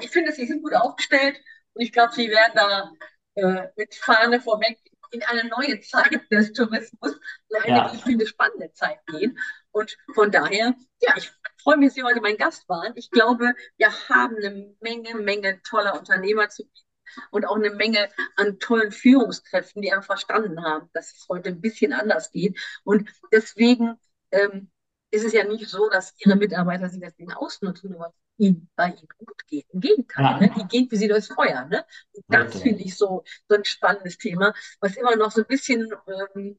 ich 0.00 0.08
finde, 0.08 0.32
sie 0.32 0.46
sind 0.46 0.62
gut 0.62 0.74
aufgestellt 0.74 1.36
und 1.74 1.82
ich 1.82 1.92
glaube, 1.92 2.12
sie 2.14 2.28
werden 2.28 2.52
da 2.54 2.90
äh, 3.34 3.68
mit 3.76 3.94
Fahne 3.94 4.40
vorweg 4.40 4.78
in 5.12 5.22
eine 5.22 5.48
neue 5.48 5.80
Zeit 5.80 6.20
des 6.30 6.52
Tourismus, 6.52 7.20
eine, 7.54 7.68
ja. 7.68 7.92
ich 7.94 8.02
finde, 8.02 8.26
spannende 8.26 8.72
Zeit 8.72 8.98
gehen. 9.06 9.38
Und 9.70 9.96
von 10.14 10.30
daher, 10.30 10.74
ja, 11.00 11.14
ich 11.16 11.30
freue 11.62 11.76
mich, 11.76 11.88
dass 11.88 11.94
Sie 11.94 12.02
heute 12.02 12.20
mein 12.20 12.36
Gast 12.36 12.68
waren. 12.68 12.92
Ich 12.96 13.10
glaube, 13.10 13.54
wir 13.76 13.90
haben 14.08 14.36
eine 14.36 14.74
Menge, 14.80 15.14
Menge 15.16 15.60
toller 15.62 15.98
Unternehmer 15.98 16.48
zu 16.48 16.64
bieten 16.64 16.86
und 17.30 17.46
auch 17.46 17.56
eine 17.56 17.70
Menge 17.70 18.08
an 18.36 18.58
tollen 18.58 18.90
Führungskräften, 18.90 19.82
die 19.82 19.92
einfach 19.92 20.06
verstanden 20.06 20.64
haben, 20.64 20.88
dass 20.94 21.12
es 21.12 21.26
heute 21.28 21.50
ein 21.50 21.60
bisschen 21.60 21.92
anders 21.92 22.30
geht. 22.30 22.58
Und 22.84 23.10
deswegen 23.30 23.98
ähm, 24.30 24.70
ist 25.10 25.24
es 25.24 25.32
ja 25.32 25.44
nicht 25.44 25.68
so, 25.68 25.90
dass 25.90 26.14
ihre 26.18 26.36
Mitarbeiter 26.36 26.88
sich 26.88 27.00
das 27.00 27.14
Ding 27.16 27.32
ausnutzen, 27.32 27.90
nur 27.92 28.14
ihnen 28.38 28.68
bei 28.76 28.88
ihnen 28.88 29.08
gut 29.18 29.46
geht. 29.46 29.66
Im 29.70 29.80
Gegenteil, 29.80 30.24
ja. 30.24 30.38
ne? 30.38 30.52
die 30.56 30.66
gehen 30.66 30.88
für 30.88 30.96
sie 30.96 31.08
durchs 31.08 31.28
Feuer. 31.28 31.66
Ne? 31.66 31.84
Und 32.12 32.24
das 32.28 32.54
okay. 32.54 32.68
finde 32.68 32.82
ich 32.82 32.96
so, 32.96 33.22
so 33.48 33.54
ein 33.54 33.64
spannendes 33.64 34.18
Thema, 34.18 34.54
was 34.80 34.96
immer 34.96 35.16
noch 35.16 35.30
so 35.30 35.42
ein 35.42 35.46
bisschen 35.46 35.88
ähm, 36.34 36.58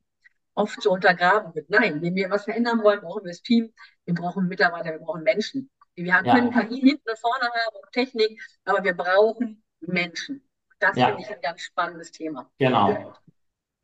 oft 0.53 0.81
so 0.81 0.91
untergraben 0.91 1.53
wird. 1.55 1.69
Nein, 1.69 2.01
wenn 2.01 2.15
wir 2.15 2.29
was 2.29 2.45
verändern 2.45 2.83
wollen, 2.83 3.01
brauchen 3.01 3.23
wir 3.23 3.31
das 3.31 3.41
Team, 3.41 3.73
wir 4.05 4.13
brauchen 4.13 4.47
Mitarbeiter, 4.47 4.91
wir 4.91 4.99
brauchen 4.99 5.23
Menschen. 5.23 5.69
Wir 5.95 6.11
können 6.23 6.51
ja. 6.51 6.61
KI 6.63 6.79
hinten 6.79 7.09
und 7.09 7.19
vorne 7.19 7.45
haben 7.45 7.75
und 7.83 7.91
Technik, 7.91 8.41
aber 8.65 8.83
wir 8.83 8.95
brauchen 8.95 9.63
Menschen. 9.81 10.43
Das 10.79 10.97
ja. 10.97 11.07
finde 11.07 11.21
ich 11.21 11.29
ein 11.29 11.41
ganz 11.41 11.61
spannendes 11.61 12.11
Thema. 12.11 12.49
Genau. 12.57 13.15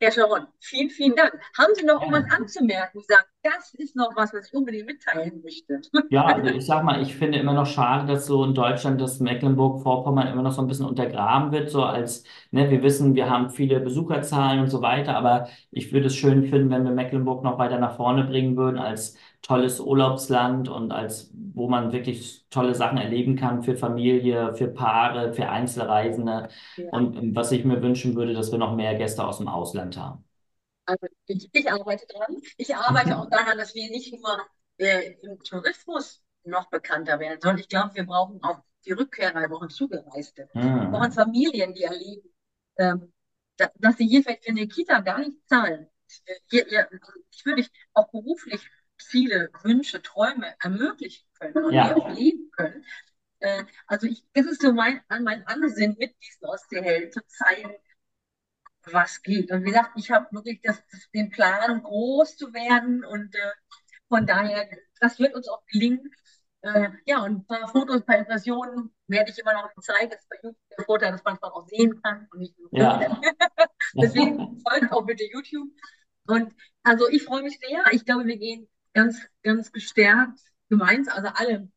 Herr 0.02 0.12
Sharon, 0.12 0.46
vielen, 0.60 0.90
vielen 0.90 1.14
Dank. 1.14 1.38
Haben 1.56 1.74
Sie 1.74 1.84
noch 1.84 2.00
irgendwas 2.00 2.30
anzumerken? 2.32 3.00
Sie 3.00 3.06
sagen, 3.06 3.28
das 3.42 3.74
ist 3.74 3.96
noch 3.96 4.10
was, 4.16 4.32
was 4.34 4.48
ich 4.48 4.54
unbedingt 4.54 4.86
mitteilen 4.86 5.40
möchte. 5.42 5.80
Ja, 6.10 6.24
also 6.26 6.50
ich 6.54 6.66
sag 6.66 6.84
mal, 6.84 7.00
ich 7.00 7.14
finde 7.14 7.38
immer 7.38 7.54
noch 7.54 7.66
schade, 7.66 8.06
dass 8.06 8.26
so 8.26 8.44
in 8.44 8.54
Deutschland 8.54 9.00
das 9.00 9.20
Mecklenburg-Vorpommern 9.20 10.28
immer 10.28 10.42
noch 10.42 10.52
so 10.52 10.60
ein 10.60 10.66
bisschen 10.68 10.86
untergraben 10.86 11.52
wird, 11.52 11.70
so 11.70 11.84
als, 11.84 12.24
ne, 12.50 12.70
wir 12.70 12.82
wissen, 12.82 13.14
wir 13.14 13.30
haben 13.30 13.50
viele 13.50 13.80
Besucherzahlen 13.80 14.60
und 14.60 14.68
so 14.68 14.82
weiter, 14.82 15.16
aber 15.16 15.48
ich 15.70 15.92
würde 15.92 16.06
es 16.06 16.16
schön 16.16 16.44
finden, 16.44 16.70
wenn 16.70 16.84
wir 16.84 16.92
Mecklenburg 16.92 17.42
noch 17.42 17.58
weiter 17.58 17.78
nach 17.78 17.96
vorne 17.96 18.24
bringen 18.24 18.56
würden 18.56 18.78
als 18.78 19.16
tolles 19.42 19.80
Urlaubsland 19.80 20.68
und 20.68 20.92
als 20.92 21.30
wo 21.54 21.68
man 21.68 21.92
wirklich 21.92 22.44
tolle 22.50 22.74
Sachen 22.74 22.98
erleben 22.98 23.36
kann 23.36 23.62
für 23.62 23.74
Familie, 23.76 24.54
für 24.54 24.68
Paare, 24.68 25.32
für 25.32 25.48
Einzelreisende. 25.48 26.48
Ja. 26.76 26.84
Und 26.92 27.34
was 27.34 27.52
ich 27.52 27.64
mir 27.64 27.82
wünschen 27.82 28.14
würde, 28.16 28.34
dass 28.34 28.52
wir 28.52 28.58
noch 28.58 28.76
mehr 28.76 28.94
Gäste 28.96 29.24
aus 29.24 29.38
dem 29.38 29.48
Ausland 29.48 29.96
haben. 29.96 30.24
Also 30.90 31.06
ich, 31.26 31.48
ich 31.52 31.70
arbeite 31.70 32.06
dran. 32.06 32.36
Ich 32.56 32.74
arbeite 32.74 33.16
auch 33.16 33.30
daran, 33.30 33.58
dass 33.58 33.74
wir 33.74 33.88
nicht 33.90 34.12
nur 34.12 34.40
äh, 34.78 35.12
im 35.22 35.38
Tourismus 35.40 36.20
noch 36.42 36.68
bekannter 36.68 37.20
werden, 37.20 37.38
sondern 37.40 37.60
ich 37.60 37.68
glaube, 37.68 37.94
wir 37.94 38.04
brauchen 38.04 38.42
auch 38.42 38.60
die 38.84 38.92
Rückkehrer, 38.92 39.40
wir 39.40 39.48
brauchen 39.48 39.70
Zugereiste. 39.70 40.48
Mhm. 40.54 40.80
Wir 40.80 40.88
brauchen 40.88 41.12
Familien, 41.12 41.74
die 41.74 41.84
erleben, 41.84 42.28
ähm, 42.76 43.12
dass, 43.56 43.70
dass 43.76 43.96
sie 43.98 44.08
hier 44.08 44.22
vielleicht 44.22 44.44
für 44.44 44.50
eine 44.50 44.66
Kita 44.66 45.00
gar 45.00 45.20
nicht 45.20 45.48
zahlen. 45.48 45.88
Hier, 46.50 46.66
hier, 46.68 46.88
ich 47.30 47.46
würde 47.46 47.64
auch 47.92 48.10
beruflich 48.10 48.68
Ziele, 48.98 49.50
Wünsche, 49.62 50.02
Träume 50.02 50.54
ermöglichen 50.60 51.24
können 51.38 51.64
und 51.64 51.72
ja. 51.72 51.94
auch 51.94 52.08
leben 52.10 52.50
können. 52.50 52.84
Äh, 53.38 53.64
also 53.86 54.08
ich, 54.08 54.24
das 54.32 54.46
ist 54.46 54.62
so 54.62 54.72
mein, 54.72 55.00
mein 55.08 55.46
Ansinn 55.46 55.94
mit 55.98 56.16
diesen 56.20 56.46
Ostseehelden, 56.46 57.12
zu 57.12 57.20
zeigen, 57.28 57.74
was 58.84 59.22
geht. 59.22 59.50
Und 59.50 59.62
wie 59.62 59.70
gesagt, 59.70 59.92
ich 59.96 60.10
habe 60.10 60.26
wirklich 60.30 60.60
das, 60.62 60.82
den 61.14 61.30
Plan, 61.30 61.82
groß 61.82 62.36
zu 62.36 62.52
werden 62.52 63.04
und 63.04 63.34
äh, 63.34 63.52
von 64.08 64.26
daher, 64.26 64.68
das 65.00 65.18
wird 65.18 65.34
uns 65.34 65.48
auch 65.48 65.64
gelingen. 65.66 66.10
Äh, 66.62 66.90
ja, 67.06 67.22
und 67.22 67.32
ein 67.32 67.46
paar 67.46 67.68
Fotos, 67.68 67.96
ein 67.96 68.04
paar 68.04 68.18
Impressionen 68.18 68.92
werde 69.06 69.30
ich 69.30 69.38
immer 69.38 69.54
noch 69.54 69.70
zeigen. 69.80 70.10
Das 70.10 70.20
ist 70.20 70.28
bei 70.28 70.36
YouTube 70.42 70.68
der 70.76 70.84
Vorteil, 70.84 71.12
dass 71.12 71.24
man 71.24 71.36
es 71.36 71.42
auch 71.42 71.66
sehen 71.68 72.00
kann 72.02 72.28
und 72.32 72.40
nicht 72.40 72.58
nur 72.58 72.68
ja. 72.72 73.20
Deswegen 73.94 74.60
folgt 74.60 74.92
auch 74.92 75.06
bitte 75.06 75.24
YouTube. 75.24 75.68
Und 76.26 76.54
also 76.82 77.08
ich 77.08 77.22
freue 77.24 77.42
mich 77.42 77.58
sehr. 77.58 77.82
Ich 77.92 78.04
glaube, 78.04 78.26
wir 78.26 78.36
gehen 78.36 78.68
ganz, 78.92 79.20
ganz 79.42 79.72
gestärkt 79.72 80.40
gemeinsam, 80.68 81.16
also 81.16 81.28
alle 81.34 81.68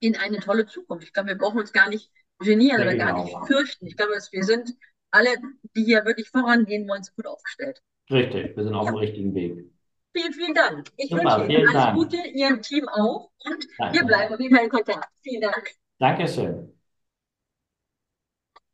in 0.00 0.16
eine 0.16 0.38
tolle 0.38 0.66
Zukunft. 0.66 1.04
Ich 1.04 1.12
glaube, 1.12 1.28
wir 1.28 1.38
brauchen 1.38 1.58
uns 1.58 1.72
gar 1.72 1.88
nicht 1.88 2.10
genieren 2.38 2.80
oder 2.80 2.96
gar 2.96 3.24
nicht 3.24 3.36
fürchten. 3.46 3.86
Ich 3.86 3.96
glaube, 3.96 4.12
wir 4.12 4.44
sind 4.44 4.74
alle, 5.10 5.30
die 5.76 5.84
hier 5.84 6.04
wirklich 6.04 6.28
vorangehen 6.28 6.88
wollen, 6.88 7.02
so 7.02 7.12
gut 7.16 7.26
aufgestellt. 7.26 7.80
Richtig, 8.10 8.56
wir 8.56 8.64
sind 8.64 8.74
auf 8.74 8.86
ja. 8.86 8.92
dem 8.92 8.98
richtigen 8.98 9.34
Weg. 9.34 9.70
Vielen, 10.14 10.32
vielen 10.32 10.54
Dank. 10.54 10.88
Ich 10.96 11.10
Super, 11.10 11.22
wünsche 11.22 11.52
Ihnen 11.52 11.68
alles 11.68 11.84
Dank. 11.84 11.96
Gute, 11.96 12.16
Ihrem 12.16 12.62
Team 12.62 12.88
auch 12.88 13.30
und 13.44 13.66
Danke. 13.78 13.98
wir 13.98 14.06
bleiben 14.06 14.34
auf 14.34 14.40
jeden 14.40 14.54
Fall 14.54 14.64
in 14.64 14.70
Kontakt. 14.70 15.08
Vielen 15.22 15.42
Dank. 15.42 15.70
Dankeschön. 15.98 16.77